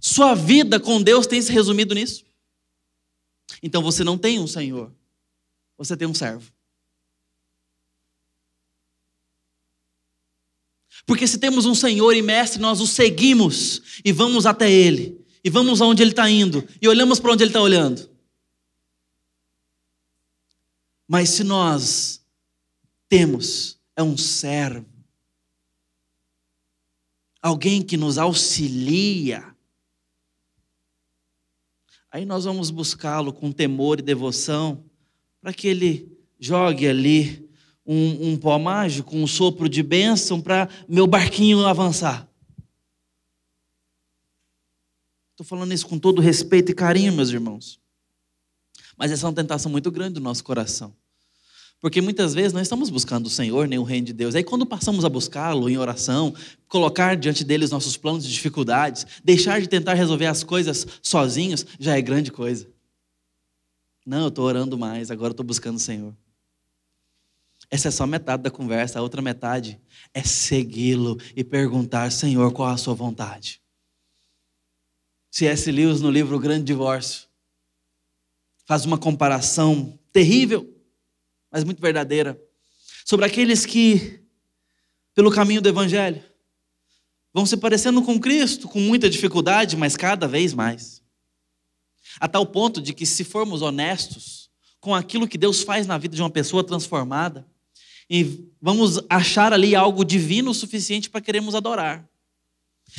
Sua 0.00 0.34
vida 0.34 0.80
com 0.80 1.00
Deus 1.00 1.26
tem 1.26 1.40
se 1.40 1.52
resumido 1.52 1.94
nisso. 1.94 2.24
Então 3.62 3.82
você 3.82 4.04
não 4.04 4.18
tem 4.18 4.38
um 4.38 4.46
Senhor, 4.46 4.92
você 5.76 5.96
tem 5.96 6.06
um 6.06 6.14
servo. 6.14 6.52
Porque 11.08 11.26
se 11.26 11.38
temos 11.38 11.64
um 11.64 11.74
Senhor 11.74 12.14
e 12.14 12.20
Mestre, 12.20 12.60
nós 12.60 12.82
o 12.82 12.86
seguimos 12.86 13.80
e 14.04 14.12
vamos 14.12 14.44
até 14.44 14.70
Ele, 14.70 15.18
e 15.42 15.48
vamos 15.48 15.80
aonde 15.80 16.02
Ele 16.02 16.10
está 16.10 16.28
indo, 16.28 16.68
e 16.82 16.86
olhamos 16.86 17.18
para 17.18 17.32
onde 17.32 17.42
Ele 17.42 17.48
está 17.48 17.62
olhando. 17.62 18.10
Mas 21.08 21.30
se 21.30 21.42
nós 21.42 22.22
temos, 23.08 23.80
é 23.96 24.02
um 24.02 24.18
servo, 24.18 24.84
alguém 27.40 27.80
que 27.80 27.96
nos 27.96 28.18
auxilia, 28.18 29.56
aí 32.10 32.26
nós 32.26 32.44
vamos 32.44 32.68
buscá-lo 32.68 33.32
com 33.32 33.50
temor 33.50 33.98
e 33.98 34.02
devoção, 34.02 34.84
para 35.40 35.54
que 35.54 35.68
ele 35.68 36.18
jogue 36.38 36.86
ali 36.86 37.47
um, 37.88 38.32
um 38.32 38.36
pó 38.36 38.58
mágico, 38.58 39.16
um 39.16 39.26
sopro 39.26 39.66
de 39.66 39.82
bênção 39.82 40.42
para 40.42 40.68
meu 40.86 41.06
barquinho 41.06 41.66
avançar. 41.66 42.28
Estou 45.30 45.46
falando 45.46 45.72
isso 45.72 45.86
com 45.86 45.98
todo 45.98 46.20
respeito 46.20 46.70
e 46.70 46.74
carinho, 46.74 47.12
meus 47.14 47.30
irmãos. 47.30 47.80
Mas 48.94 49.10
essa 49.10 49.24
é 49.24 49.28
uma 49.28 49.34
tentação 49.34 49.72
muito 49.72 49.90
grande 49.90 50.14
do 50.14 50.20
nosso 50.20 50.44
coração. 50.44 50.92
Porque 51.80 52.00
muitas 52.00 52.34
vezes 52.34 52.52
nós 52.52 52.62
estamos 52.62 52.90
buscando 52.90 53.26
o 53.26 53.30
Senhor, 53.30 53.66
nem 53.68 53.78
o 53.78 53.84
reino 53.84 54.08
de 54.08 54.12
Deus. 54.12 54.34
Aí 54.34 54.42
quando 54.42 54.66
passamos 54.66 55.04
a 55.04 55.08
buscá-lo 55.08 55.70
em 55.70 55.78
oração, 55.78 56.34
colocar 56.66 57.16
diante 57.16 57.44
dele 57.44 57.64
os 57.64 57.70
nossos 57.70 57.96
planos 57.96 58.26
e 58.26 58.28
dificuldades, 58.28 59.06
deixar 59.24 59.60
de 59.60 59.68
tentar 59.68 59.94
resolver 59.94 60.26
as 60.26 60.42
coisas 60.42 60.86
sozinhos, 61.00 61.64
já 61.78 61.96
é 61.96 62.02
grande 62.02 62.32
coisa. 62.32 62.68
Não, 64.04 64.22
eu 64.22 64.28
estou 64.28 64.44
orando 64.44 64.76
mais, 64.76 65.10
agora 65.10 65.30
estou 65.30 65.46
buscando 65.46 65.76
o 65.76 65.80
Senhor. 65.80 66.12
Essa 67.70 67.88
é 67.88 67.90
só 67.90 68.06
metade 68.06 68.42
da 68.42 68.50
conversa, 68.50 68.98
a 68.98 69.02
outra 69.02 69.20
metade 69.20 69.80
é 70.14 70.22
segui-lo 70.22 71.18
e 71.36 71.44
perguntar: 71.44 72.10
Senhor, 72.10 72.50
qual 72.52 72.68
a 72.68 72.76
sua 72.76 72.94
vontade? 72.94 73.60
C.S. 75.30 75.70
Lewis, 75.70 76.00
no 76.00 76.10
livro 76.10 76.36
O 76.36 76.40
Grande 76.40 76.64
Divórcio, 76.64 77.28
faz 78.64 78.86
uma 78.86 78.96
comparação 78.96 79.98
terrível, 80.12 80.66
mas 81.50 81.62
muito 81.62 81.80
verdadeira, 81.80 82.40
sobre 83.04 83.26
aqueles 83.26 83.66
que, 83.66 84.20
pelo 85.14 85.30
caminho 85.30 85.60
do 85.60 85.68
Evangelho, 85.68 86.22
vão 87.32 87.44
se 87.44 87.56
parecendo 87.56 88.02
com 88.02 88.18
Cristo 88.18 88.66
com 88.66 88.80
muita 88.80 89.10
dificuldade, 89.10 89.76
mas 89.76 89.96
cada 89.96 90.26
vez 90.26 90.54
mais. 90.54 91.02
A 92.18 92.26
tal 92.26 92.46
ponto 92.46 92.80
de 92.80 92.94
que, 92.94 93.04
se 93.04 93.24
formos 93.24 93.60
honestos 93.60 94.50
com 94.80 94.94
aquilo 94.94 95.28
que 95.28 95.36
Deus 95.36 95.62
faz 95.62 95.86
na 95.86 95.98
vida 95.98 96.16
de 96.16 96.22
uma 96.22 96.30
pessoa 96.30 96.64
transformada, 96.64 97.46
e 98.10 98.48
vamos 98.60 99.00
achar 99.08 99.52
ali 99.52 99.74
algo 99.74 100.04
divino 100.04 100.50
o 100.50 100.54
suficiente 100.54 101.10
para 101.10 101.20
queremos 101.20 101.54
adorar. 101.54 102.08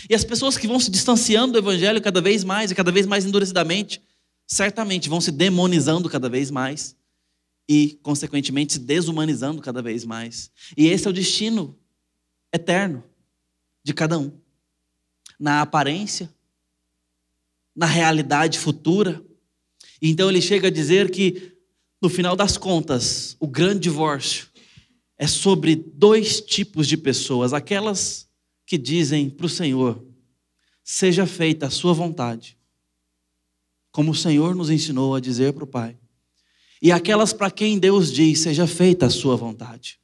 E 0.10 0.14
as 0.14 0.24
pessoas 0.24 0.58
que 0.58 0.68
vão 0.68 0.80
se 0.80 0.92
distanciando 0.92 1.54
do 1.54 1.58
evangelho 1.58 2.02
cada 2.02 2.22
vez 2.22 2.44
mais 2.44 2.70
e 2.70 2.76
cada 2.76 2.92
vez 2.92 3.08
mais 3.08 3.26
endurecidamente, 3.26 4.02
certamente 4.46 5.10
vão 5.10 5.20
se 5.20 5.32
demonizando 5.32 6.10
cada 6.10 6.30
vez 6.30 6.52
mais 6.52 6.96
e, 7.68 8.00
consequentemente, 8.02 8.74
se 8.74 8.80
desumanizando 8.80 9.62
cada 9.62 9.82
vez 9.82 10.06
mais. 10.06 10.52
E 10.78 10.88
esse 10.88 11.08
é 11.08 11.10
o 11.10 11.14
destino 11.14 11.78
eterno 12.54 13.04
de 13.84 13.94
cada 13.94 14.18
um. 14.18 14.32
Na 15.40 15.62
aparência, 15.62 16.30
na 17.76 17.86
realidade 17.86 18.60
futura. 18.60 19.24
Então 20.02 20.30
ele 20.30 20.42
chega 20.42 20.68
a 20.68 20.72
dizer 20.72 21.10
que, 21.10 21.54
no 22.02 22.10
final 22.10 22.36
das 22.36 22.58
contas, 22.58 23.38
o 23.40 23.48
grande 23.48 23.82
divórcio 23.82 24.49
é 25.20 25.28
sobre 25.28 25.76
dois 25.76 26.40
tipos 26.40 26.88
de 26.88 26.96
pessoas: 26.96 27.52
aquelas 27.52 28.28
que 28.66 28.78
dizem 28.78 29.30
para 29.30 29.46
o 29.46 29.50
Senhor, 29.50 30.04
seja 30.82 31.28
feita 31.28 31.68
a 31.68 31.70
Sua 31.70 31.94
vontade, 31.94 32.58
como 33.92 34.12
o 34.12 34.16
Senhor 34.16 34.56
nos 34.56 34.70
ensinou 34.70 35.14
a 35.14 35.20
dizer 35.20 35.54
para 35.54 35.66
o 35.66 35.68
Pai, 35.68 36.00
e 36.82 36.90
aquelas 36.90 37.34
para 37.34 37.52
quem 37.52 37.78
Deus 37.78 38.14
diz: 38.14 38.40
seja 38.40 38.66
feita 38.66 39.08
a 39.08 39.10
sua 39.10 39.36
vontade. 39.36 40.00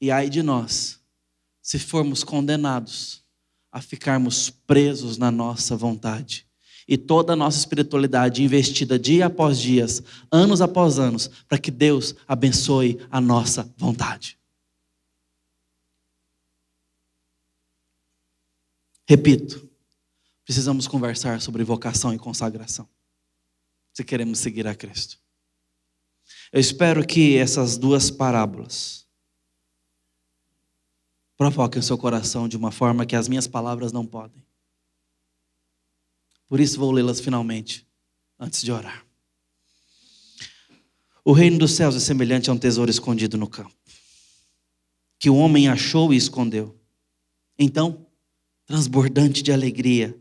E 0.00 0.12
ai 0.12 0.30
de 0.30 0.44
nós, 0.44 1.00
se 1.60 1.76
formos 1.76 2.22
condenados 2.22 3.24
a 3.72 3.82
ficarmos 3.82 4.48
presos 4.48 5.18
na 5.18 5.32
nossa 5.32 5.76
vontade 5.76 6.47
e 6.88 6.96
toda 6.96 7.34
a 7.34 7.36
nossa 7.36 7.58
espiritualidade 7.58 8.42
investida 8.42 8.98
dia 8.98 9.26
após 9.26 9.60
dias, 9.60 10.02
anos 10.32 10.62
após 10.62 10.98
anos, 10.98 11.28
para 11.46 11.58
que 11.58 11.70
Deus 11.70 12.14
abençoe 12.26 12.98
a 13.10 13.20
nossa 13.20 13.70
vontade. 13.76 14.38
Repito, 19.06 19.68
precisamos 20.44 20.86
conversar 20.88 21.42
sobre 21.42 21.62
vocação 21.62 22.14
e 22.14 22.18
consagração, 22.18 22.88
se 23.92 24.02
queremos 24.02 24.38
seguir 24.38 24.66
a 24.66 24.74
Cristo. 24.74 25.18
Eu 26.50 26.60
espero 26.60 27.06
que 27.06 27.36
essas 27.36 27.76
duas 27.76 28.10
parábolas 28.10 29.06
provoquem 31.36 31.80
o 31.80 31.82
seu 31.82 31.96
coração 31.98 32.48
de 32.48 32.56
uma 32.56 32.72
forma 32.72 33.06
que 33.06 33.14
as 33.14 33.28
minhas 33.28 33.46
palavras 33.46 33.92
não 33.92 34.04
podem. 34.04 34.47
Por 36.48 36.60
isso 36.60 36.78
vou 36.78 36.90
lê-las 36.90 37.20
finalmente, 37.20 37.86
antes 38.38 38.62
de 38.62 38.72
orar. 38.72 39.04
O 41.22 41.32
reino 41.32 41.58
dos 41.58 41.72
céus 41.72 41.94
é 41.94 42.00
semelhante 42.00 42.48
a 42.48 42.52
um 42.54 42.58
tesouro 42.58 42.90
escondido 42.90 43.36
no 43.36 43.46
campo, 43.46 43.76
que 45.18 45.28
o 45.28 45.36
homem 45.36 45.68
achou 45.68 46.12
e 46.14 46.16
escondeu. 46.16 46.74
Então, 47.58 48.06
transbordante 48.64 49.42
de 49.42 49.52
alegria, 49.52 50.18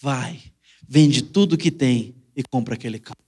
vai, 0.00 0.42
vende 0.88 1.22
tudo 1.22 1.54
o 1.54 1.58
que 1.58 1.70
tem 1.70 2.14
e 2.34 2.42
compra 2.42 2.74
aquele 2.74 2.98
campo. 2.98 3.22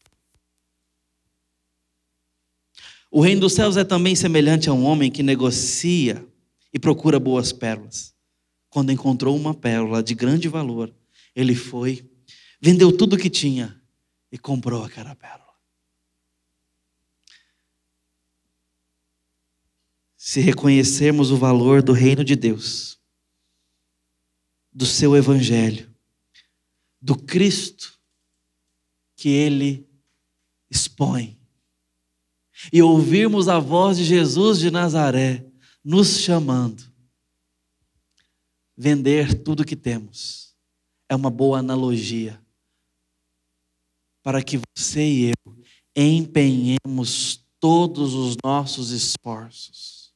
O 3.11 3.21
reino 3.21 3.43
dos 3.43 3.55
céus 3.55 3.77
é 3.77 3.85
também 3.85 4.15
semelhante 4.15 4.69
a 4.69 4.73
um 4.73 4.85
homem 4.85 5.11
que 5.11 5.23
negocia 5.23 6.27
e 6.73 6.79
procura 6.79 7.19
boas 7.19 7.53
pérolas. 7.53 8.15
Quando 8.71 8.93
encontrou 8.93 9.35
uma 9.37 9.55
pérola 9.55 10.03
de 10.03 10.15
grande 10.15 10.49
valor, 10.49 10.95
ele 11.35 11.55
foi 11.55 12.09
vendeu 12.61 12.97
tudo 12.97 13.17
o 13.17 13.19
que 13.19 13.31
tinha 13.31 13.81
e 14.31 14.39
comprou 14.39 14.85
aquela 14.85 15.15
pérola. 15.15 15.47
Se 20.17 20.41
reconhecermos 20.41 21.31
o 21.31 21.37
valor 21.37 21.83
do 21.83 21.93
reino 21.93 22.25
de 22.25 22.37
Deus, 22.37 22.99
do 24.73 24.85
seu 24.85 25.17
evangelho, 25.17 25.95
do 27.01 27.17
Cristo 27.17 27.99
que 29.17 29.29
ele 29.29 29.89
expõe, 30.71 31.39
e 32.73 32.83
ouvirmos 32.83 33.49
a 33.49 33.59
voz 33.59 33.97
de 33.97 34.05
Jesus 34.05 34.59
de 34.59 34.71
Nazaré 34.71 35.47
nos 35.83 36.19
chamando, 36.19 36.83
vender 38.77 39.43
tudo 39.43 39.65
que 39.65 39.77
temos 39.77 40.55
é 41.09 41.15
uma 41.15 41.31
boa 41.31 41.61
analogia 41.61 42.39
para 44.29 44.43
que 44.43 44.61
você 44.76 45.09
e 45.09 45.31
eu 45.31 45.57
empenhemos 45.97 47.43
todos 47.59 48.12
os 48.12 48.37
nossos 48.45 48.91
esforços 48.91 50.12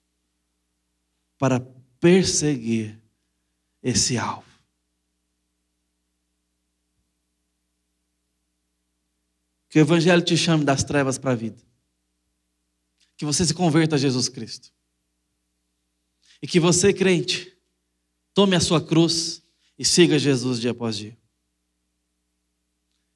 para 1.39 1.59
perseguir 1.99 3.01
esse 3.83 4.19
alvo. 4.19 4.45
Que 9.71 9.79
o 9.79 9.81
Evangelho 9.81 10.21
te 10.21 10.37
chame 10.37 10.63
das 10.63 10.85
trevas 10.85 11.17
para 11.17 11.31
a 11.31 11.35
vida. 11.35 11.63
Que 13.17 13.25
você 13.25 13.47
se 13.47 13.55
converta 13.55 13.97
a 13.97 13.99
Jesus 13.99 14.29
Cristo. 14.29 14.71
E 16.43 16.47
que 16.47 16.61
você, 16.61 16.93
crente, 16.93 17.57
tome 18.35 18.55
a 18.57 18.61
sua 18.61 18.87
cruz 18.87 19.43
e 19.79 19.87
siga 19.87 20.19
Jesus 20.19 20.61
dia 20.61 20.73
após 20.73 20.99
dia. 20.99 21.22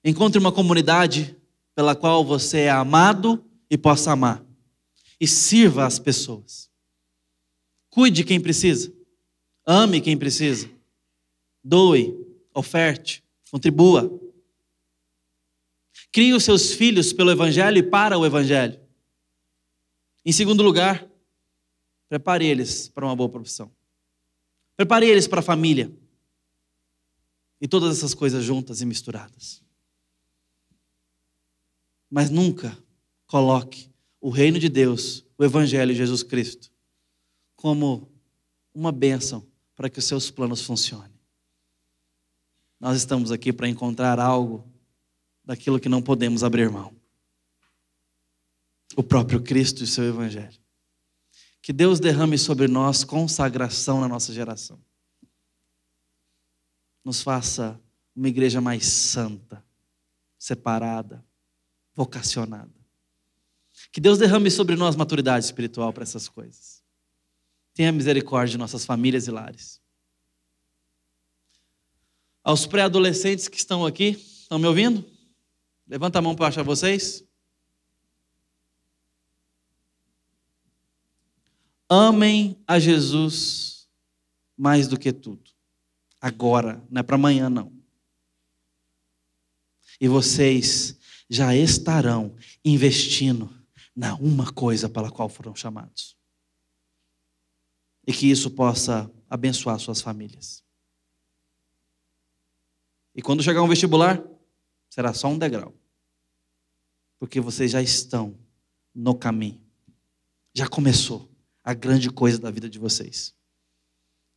Encontre 0.09 0.39
uma 0.39 0.53
comunidade 0.53 1.37
pela 1.75 1.97
qual 1.97 2.25
você 2.25 2.61
é 2.61 2.71
amado 2.71 3.45
e 3.69 3.77
possa 3.77 4.13
amar. 4.13 4.41
E 5.21 5.27
sirva 5.27 5.85
as 5.85 5.99
pessoas. 5.99 6.71
Cuide 7.91 8.23
quem 8.23 8.41
precisa. 8.41 8.95
Ame 9.67 10.01
quem 10.01 10.17
precisa. 10.17 10.71
Doe, 11.63 12.17
oferte, 12.55 13.25
contribua. 13.51 14.09
Crie 16.13 16.35
os 16.35 16.45
seus 16.45 16.73
filhos 16.73 17.13
pelo 17.13 17.33
Evangelho 17.33 17.79
e 17.79 17.83
para 17.83 18.17
o 18.17 18.25
Evangelho. 18.25 18.79
Em 20.25 20.31
segundo 20.31 20.63
lugar, 20.63 21.05
prepare 22.09 22.47
eles 22.47 22.89
para 22.89 23.05
uma 23.05 23.17
boa 23.17 23.29
profissão. 23.29 23.73
Prepare 24.77 25.09
eles 25.09 25.27
para 25.27 25.41
a 25.41 25.43
família. 25.43 25.91
E 27.61 27.67
todas 27.67 27.99
essas 27.99 28.15
coisas 28.15 28.45
juntas 28.45 28.81
e 28.81 28.87
misturadas 28.87 29.66
mas 32.11 32.31
nunca 32.31 32.77
coloque 33.27 33.91
o 34.21 34.31
reino 34.31 34.59
de 34.59 34.69
Deus, 34.69 35.25
o 35.37 35.45
Evangelho 35.45 35.93
de 35.93 35.99
Jesus 35.99 36.23
Cristo, 36.23 36.71
como 37.55 38.11
uma 38.75 38.93
bênção 38.93 39.47
para 39.75 39.91
que 39.91 39.99
os 39.99 40.05
seus 40.05 40.31
planos 40.31 40.63
funcionem. 40.63 41.17
Nós 42.79 42.97
estamos 42.97 43.31
aqui 43.31 43.53
para 43.53 43.69
encontrar 43.69 44.19
algo 44.21 44.65
daquilo 45.45 45.81
que 45.81 45.89
não 45.89 46.03
podemos 46.03 46.45
abrir 46.45 46.71
mão. 46.71 46.95
O 48.97 49.03
próprio 49.03 49.43
Cristo 49.43 49.81
e 49.81 49.85
o 49.85 49.87
seu 49.87 50.05
Evangelho. 50.05 50.59
Que 51.63 51.73
Deus 51.73 51.99
derrame 51.99 52.39
sobre 52.39 52.69
nós 52.69 53.03
consagração 53.05 54.01
na 54.01 54.09
nossa 54.09 54.33
geração. 54.33 54.79
Nos 57.05 57.23
faça 57.23 57.81
uma 58.15 58.29
igreja 58.29 58.61
mais 58.61 58.87
santa, 58.87 59.65
separada, 60.39 61.25
vocacionada. 61.97 62.71
Que 63.91 64.01
Deus 64.01 64.19
derrame 64.19 64.51
sobre 64.51 64.77
nós 64.77 64.95
maturidade 64.95 65.45
espiritual 65.47 65.93
para 65.93 66.03
essas 66.03 66.29
coisas. 66.29 66.83
Tenha 67.75 67.91
misericórdia 67.91 68.53
de 68.53 68.59
nossas 68.59 68.85
famílias 68.85 69.27
e 69.27 69.31
lares. 69.31 69.81
Aos 72.45 72.67
pré-adolescentes 72.67 73.49
que 73.49 73.57
estão 73.57 73.85
aqui, 73.85 74.11
estão 74.11 74.59
me 74.59 74.67
ouvindo? 74.67 75.05
Levanta 75.89 76.19
a 76.19 76.23
mão 76.23 76.35
para 76.35 76.49
achar 76.49 76.63
vocês. 76.63 77.25
Amem 81.89 82.57
a 82.67 82.79
Jesus 82.79 83.89
mais 84.57 84.89
do 84.89 84.99
que 84.99 85.13
tudo. 85.13 85.51
Agora, 86.21 86.83
não 86.91 87.01
é 87.01 87.03
para 87.03 87.17
amanhã, 87.17 87.49
não. 87.49 87.73
E 90.01 90.09
vocês 90.09 90.99
já 91.29 91.55
estarão 91.55 92.35
investindo 92.65 93.53
na 93.95 94.15
uma 94.17 94.53
coisa 94.53 94.89
pela 94.89 95.11
qual 95.11 95.29
foram 95.29 95.55
chamados. 95.55 96.17
E 98.07 98.13
que 98.13 98.31
isso 98.31 98.51
possa 98.51 99.11
abençoar 99.29 99.79
suas 99.79 100.01
famílias. 100.01 100.63
E 103.15 103.23
quando 103.23 103.43
chegar 103.43 103.63
um 103.63 103.69
vestibular, 103.69 104.23
será 104.89 105.13
só 105.13 105.29
um 105.29 105.39
degrau. 105.39 105.75
Porque 107.19 107.41
vocês 107.41 107.71
já 107.73 107.83
estão 107.83 108.39
no 108.95 109.15
caminho. 109.15 109.61
Já 110.55 110.69
começou 110.69 111.29
a 111.65 111.75
grande 111.75 112.11
coisa 112.11 112.39
da 112.39 112.51
vida 112.51 112.69
de 112.69 112.79
vocês. 112.79 113.35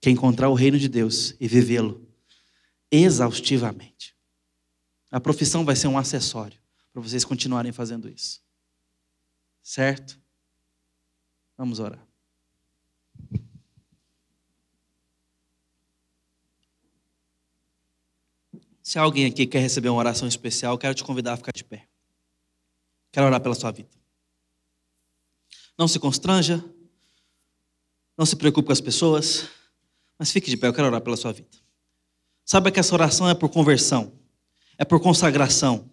Que 0.02 0.10
é 0.10 0.12
encontrar 0.12 0.50
o 0.50 0.54
reino 0.54 0.80
de 0.80 0.88
Deus 0.88 1.36
e 1.40 1.48
vivê-lo 1.48 2.08
exaustivamente. 2.90 4.16
A 5.12 5.20
profissão 5.20 5.64
vai 5.64 5.76
ser 5.76 5.88
um 5.88 5.98
acessório 5.98 6.60
para 7.00 7.10
vocês 7.10 7.24
continuarem 7.24 7.72
fazendo 7.72 8.10
isso. 8.10 8.42
Certo? 9.62 10.20
Vamos 11.58 11.80
orar. 11.80 12.06
Se 18.82 18.98
alguém 18.98 19.26
aqui 19.26 19.46
quer 19.46 19.60
receber 19.60 19.90
uma 19.90 20.00
oração 20.00 20.28
especial, 20.28 20.78
quero 20.78 20.96
te 20.96 21.04
convidar 21.04 21.34
a 21.34 21.38
ficar 21.38 21.52
de 21.52 21.64
pé. 21.64 21.88
Quero 23.12 23.28
orar 23.28 23.42
pela 23.42 23.56
sua 23.56 23.72
vida. 23.72 23.90
Não 25.78 25.88
se 25.88 26.00
constranja, 26.00 26.64
não 28.18 28.26
se 28.26 28.36
preocupe 28.36 28.68
com 28.68 28.74
as 28.74 28.82
pessoas, 28.82 29.48
mas 30.18 30.32
fique 30.32 30.50
de 30.50 30.58
pé, 30.58 30.68
eu 30.68 30.74
quero 30.74 30.88
orar 30.88 31.02
pela 31.02 31.16
sua 31.16 31.32
vida. 31.32 31.58
Saiba 32.44 32.72
que 32.72 32.80
essa 32.80 32.94
oração 32.94 33.30
é 33.30 33.36
por 33.36 33.50
conversão, 33.50 34.12
é 34.78 34.84
por 34.84 35.00
consagração, 35.00 35.89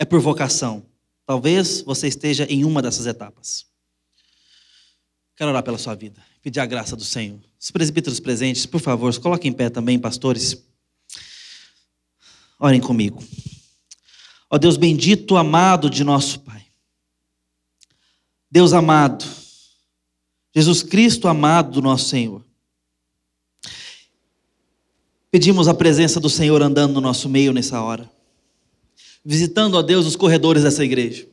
é 0.00 0.04
por 0.06 0.18
vocação. 0.18 0.82
Talvez 1.26 1.82
você 1.82 2.08
esteja 2.08 2.46
em 2.46 2.64
uma 2.64 2.80
dessas 2.80 3.06
etapas. 3.06 3.66
Quero 5.36 5.50
orar 5.50 5.62
pela 5.62 5.78
sua 5.78 5.94
vida, 5.94 6.20
pedir 6.42 6.58
a 6.58 6.66
graça 6.66 6.96
do 6.96 7.04
Senhor. 7.04 7.38
Os 7.60 7.70
presbíteros 7.70 8.18
presentes, 8.18 8.64
por 8.64 8.80
favor, 8.80 9.16
coloquem 9.20 9.50
em 9.50 9.54
pé 9.54 9.68
também, 9.68 9.98
pastores. 9.98 10.64
Orem 12.58 12.80
comigo. 12.80 13.22
Ó 14.48 14.58
Deus 14.58 14.76
bendito, 14.76 15.36
amado 15.36 15.88
de 15.90 16.02
nosso 16.02 16.40
Pai. 16.40 16.66
Deus 18.50 18.72
amado, 18.72 19.24
Jesus 20.52 20.82
Cristo 20.82 21.28
amado 21.28 21.72
do 21.72 21.82
nosso 21.82 22.08
Senhor. 22.08 22.44
Pedimos 25.30 25.68
a 25.68 25.74
presença 25.74 26.18
do 26.18 26.28
Senhor 26.28 26.60
andando 26.60 26.94
no 26.94 27.00
nosso 27.00 27.28
meio 27.28 27.52
nessa 27.52 27.80
hora, 27.80 28.10
visitando, 29.24 29.74
ó 29.74 29.82
Deus, 29.82 30.06
os 30.06 30.16
corredores 30.16 30.62
dessa 30.62 30.84
igreja, 30.84 31.26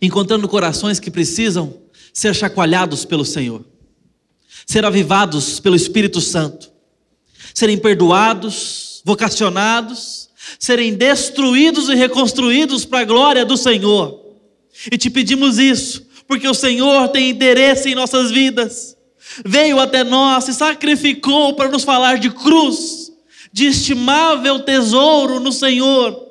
encontrando 0.00 0.48
corações 0.48 1.00
que 1.00 1.10
precisam 1.10 1.80
ser 2.12 2.34
chacoalhados 2.34 3.04
pelo 3.04 3.24
Senhor, 3.24 3.64
ser 4.66 4.84
avivados 4.84 5.58
pelo 5.60 5.76
Espírito 5.76 6.20
Santo, 6.20 6.70
serem 7.54 7.78
perdoados, 7.78 9.02
vocacionados, 9.04 10.30
serem 10.58 10.94
destruídos 10.94 11.88
e 11.88 11.94
reconstruídos 11.94 12.84
para 12.84 13.00
a 13.00 13.04
glória 13.04 13.44
do 13.44 13.56
Senhor. 13.56 14.20
E 14.90 14.96
te 14.96 15.10
pedimos 15.10 15.58
isso, 15.58 16.06
porque 16.26 16.48
o 16.48 16.54
Senhor 16.54 17.08
tem 17.08 17.30
interesse 17.30 17.90
em 17.90 17.94
nossas 17.94 18.30
vidas. 18.30 18.96
Veio 19.44 19.78
até 19.78 20.02
nós, 20.02 20.44
se 20.44 20.54
sacrificou 20.54 21.54
para 21.54 21.68
nos 21.68 21.84
falar 21.84 22.18
de 22.18 22.30
cruz, 22.30 22.99
de 23.52 23.66
estimável 23.66 24.60
tesouro 24.60 25.40
no 25.40 25.52
Senhor. 25.52 26.28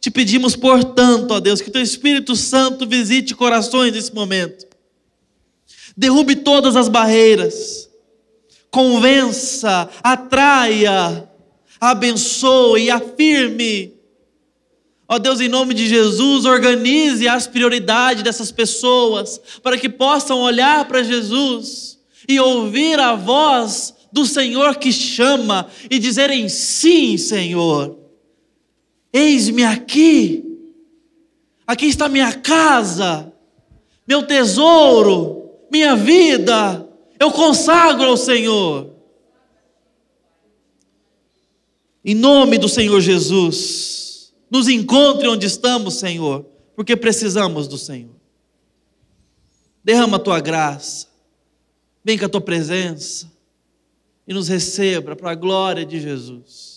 Te 0.00 0.10
pedimos, 0.10 0.56
portanto, 0.56 1.30
ó 1.32 1.40
Deus, 1.40 1.60
que 1.60 1.70
teu 1.70 1.82
Espírito 1.82 2.34
Santo 2.34 2.86
visite 2.86 3.34
corações 3.34 3.92
nesse 3.92 4.12
momento. 4.12 4.66
Derrube 5.96 6.36
todas 6.36 6.74
as 6.74 6.88
barreiras. 6.88 7.88
Convença, 8.70 9.88
atraia, 10.02 11.28
abençoe, 11.80 12.90
afirme. 12.90 13.92
Ó 15.06 15.18
Deus, 15.18 15.40
em 15.40 15.48
nome 15.48 15.74
de 15.74 15.86
Jesus, 15.86 16.46
organize 16.46 17.28
as 17.28 17.46
prioridades 17.46 18.22
dessas 18.22 18.50
pessoas 18.50 19.40
para 19.62 19.76
que 19.76 19.88
possam 19.88 20.40
olhar 20.40 20.86
para 20.88 21.02
Jesus 21.02 21.98
e 22.26 22.40
ouvir 22.40 22.98
a 22.98 23.14
voz 23.14 23.94
do 24.12 24.26
Senhor 24.26 24.76
que 24.76 24.92
chama 24.92 25.68
e 25.90 25.98
dizerem: 25.98 26.48
Sim, 26.48 27.16
Senhor, 27.16 27.98
eis-me 29.12 29.64
aqui, 29.64 30.44
aqui 31.66 31.86
está 31.86 32.08
minha 32.08 32.32
casa, 32.32 33.32
meu 34.06 34.24
tesouro, 34.24 35.50
minha 35.70 35.96
vida, 35.96 36.86
eu 37.18 37.30
consagro 37.30 38.04
ao 38.04 38.16
Senhor. 38.16 38.90
Em 42.04 42.14
nome 42.14 42.58
do 42.58 42.68
Senhor 42.68 43.00
Jesus, 43.00 44.32
nos 44.50 44.68
encontre 44.68 45.28
onde 45.28 45.46
estamos, 45.46 45.94
Senhor, 45.94 46.44
porque 46.74 46.96
precisamos 46.96 47.68
do 47.68 47.78
Senhor. 47.78 48.14
Derrama 49.84 50.16
a 50.16 50.20
tua 50.20 50.40
graça 50.40 51.12
Vem 52.04 52.18
com 52.18 52.24
a 52.24 52.28
tua 52.28 52.40
presença 52.40 53.30
e 54.26 54.32
nos 54.32 54.48
receba 54.48 55.16
para 55.16 55.32
a 55.32 55.34
glória 55.34 55.84
de 55.84 56.00
Jesus. 56.00 56.71